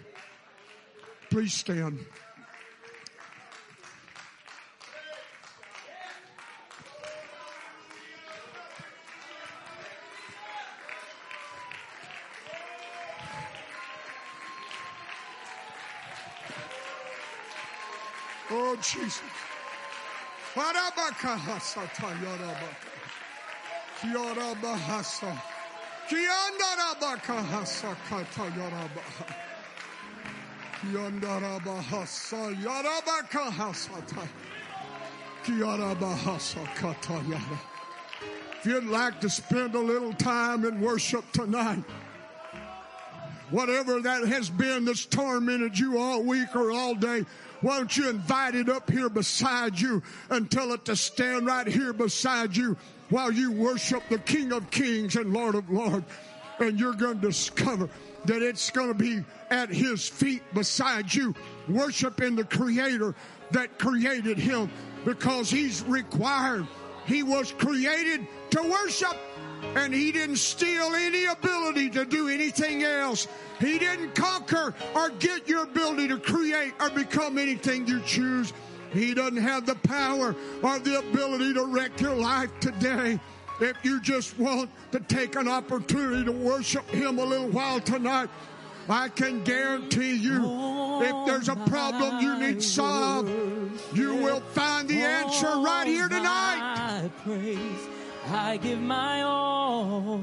Please 1.31 1.55
stand. 1.55 2.05
Oh, 18.59 18.75
Jesus. 18.77 19.21
Kiandarabahasa 30.81 32.55
yarabakahasata. 32.63 34.29
Kiarabahasa 35.45 36.65
katayara. 36.77 37.59
If 38.59 38.65
you'd 38.65 38.85
like 38.85 39.21
to 39.21 39.29
spend 39.29 39.75
a 39.75 39.79
little 39.79 40.15
time 40.15 40.65
in 40.65 40.81
worship 40.81 41.31
tonight, 41.33 41.85
whatever 43.51 44.01
that 44.01 44.27
has 44.27 44.49
been 44.49 44.87
that's 44.87 45.05
tormented 45.05 45.79
you 45.79 45.99
all 45.99 46.23
week 46.23 46.57
or 46.57 46.71
all 46.71 46.95
day, 46.95 47.27
why 47.61 47.79
don't 47.79 47.97
you 47.97 48.09
invite 48.09 48.55
it 48.55 48.69
up 48.69 48.91
here 48.91 49.09
beside 49.09 49.79
you 49.79 50.03
and 50.31 50.51
tell 50.51 50.73
it 50.73 50.85
to 50.87 50.97
stand 50.97 51.47
right 51.47 51.67
here 51.67 51.93
beside 51.93 52.57
you 52.57 52.77
while 53.09 53.31
you 53.31 53.53
worship 53.53 54.03
the 54.09 54.19
King 54.19 54.53
of 54.53 54.71
Kings 54.71 55.17
and 55.17 55.33
Lord 55.33 55.55
of 55.55 55.71
Lords. 55.71 56.05
And 56.59 56.81
you're 56.81 56.95
going 56.95 57.21
to 57.21 57.27
discover 57.27 57.89
that 58.25 58.43
it's 58.43 58.71
going 58.71 58.89
to 58.89 58.95
be 58.95 59.23
at 59.51 59.69
his 59.69 60.09
feet 60.09 60.43
beside 60.55 61.13
you, 61.13 61.35
worshiping 61.69 62.35
the 62.35 62.45
creator 62.45 63.15
that 63.51 63.79
created 63.79 64.39
him 64.39 64.71
because 65.05 65.51
he's 65.51 65.83
required. 65.85 66.67
He 67.07 67.23
was 67.23 67.53
created 67.53 68.27
to 68.51 68.63
worship 68.63 69.17
and 69.63 69.93
he 69.93 70.13
didn't 70.13 70.37
steal 70.37 70.95
any 70.95 71.27
ability 71.27 71.91
to 71.91 72.05
do 72.05 72.29
anything 72.29 72.83
else. 72.83 73.29
He 73.61 73.79
didn't 73.79 74.15
conquer 74.15 74.75
or 74.95 75.11
get 75.11 75.49
your 75.49 75.65
ability 75.65 76.09
to 76.09 76.19
create 76.19 76.75
or 76.81 76.91
become 76.91 77.39
anything 77.39 77.87
you 77.87 78.01
choose. 78.01 78.53
He 78.93 79.15
doesn't 79.15 79.37
have 79.39 79.67
the 79.67 79.75
power 79.75 80.35
or 80.63 80.79
the 80.79 80.99
ability 80.99 81.55
to 81.55 81.65
wreck 81.65 82.01
your 82.01 82.15
life 82.15 82.51
today. 82.61 83.19
If 83.61 83.77
you 83.83 84.01
just 84.01 84.39
want 84.39 84.71
to 84.93 85.01
take 85.01 85.35
an 85.37 85.49
opportunity 85.49 86.25
to 86.25 86.33
worship 86.33 86.87
Him 86.91 87.19
a 87.19 87.25
little 87.25 87.49
while 87.49 87.81
tonight, 87.81 88.29
I 88.89 89.09
can 89.09 89.43
guarantee 89.43 90.15
you, 90.15 91.01
if 91.03 91.27
there's 91.27 91.49
a 91.49 91.57
problem 91.57 92.21
you 92.23 92.39
need 92.39 92.63
solved, 92.63 93.29
you 93.95 94.15
will 94.15 94.41
find 94.41 94.89
the 94.89 94.99
answer 94.99 95.49
right 95.59 95.87
here 95.87 96.09
tonight. 96.09 97.11
I 98.29 98.57
give 98.57 98.81
my 98.81 99.23
all. 99.23 100.17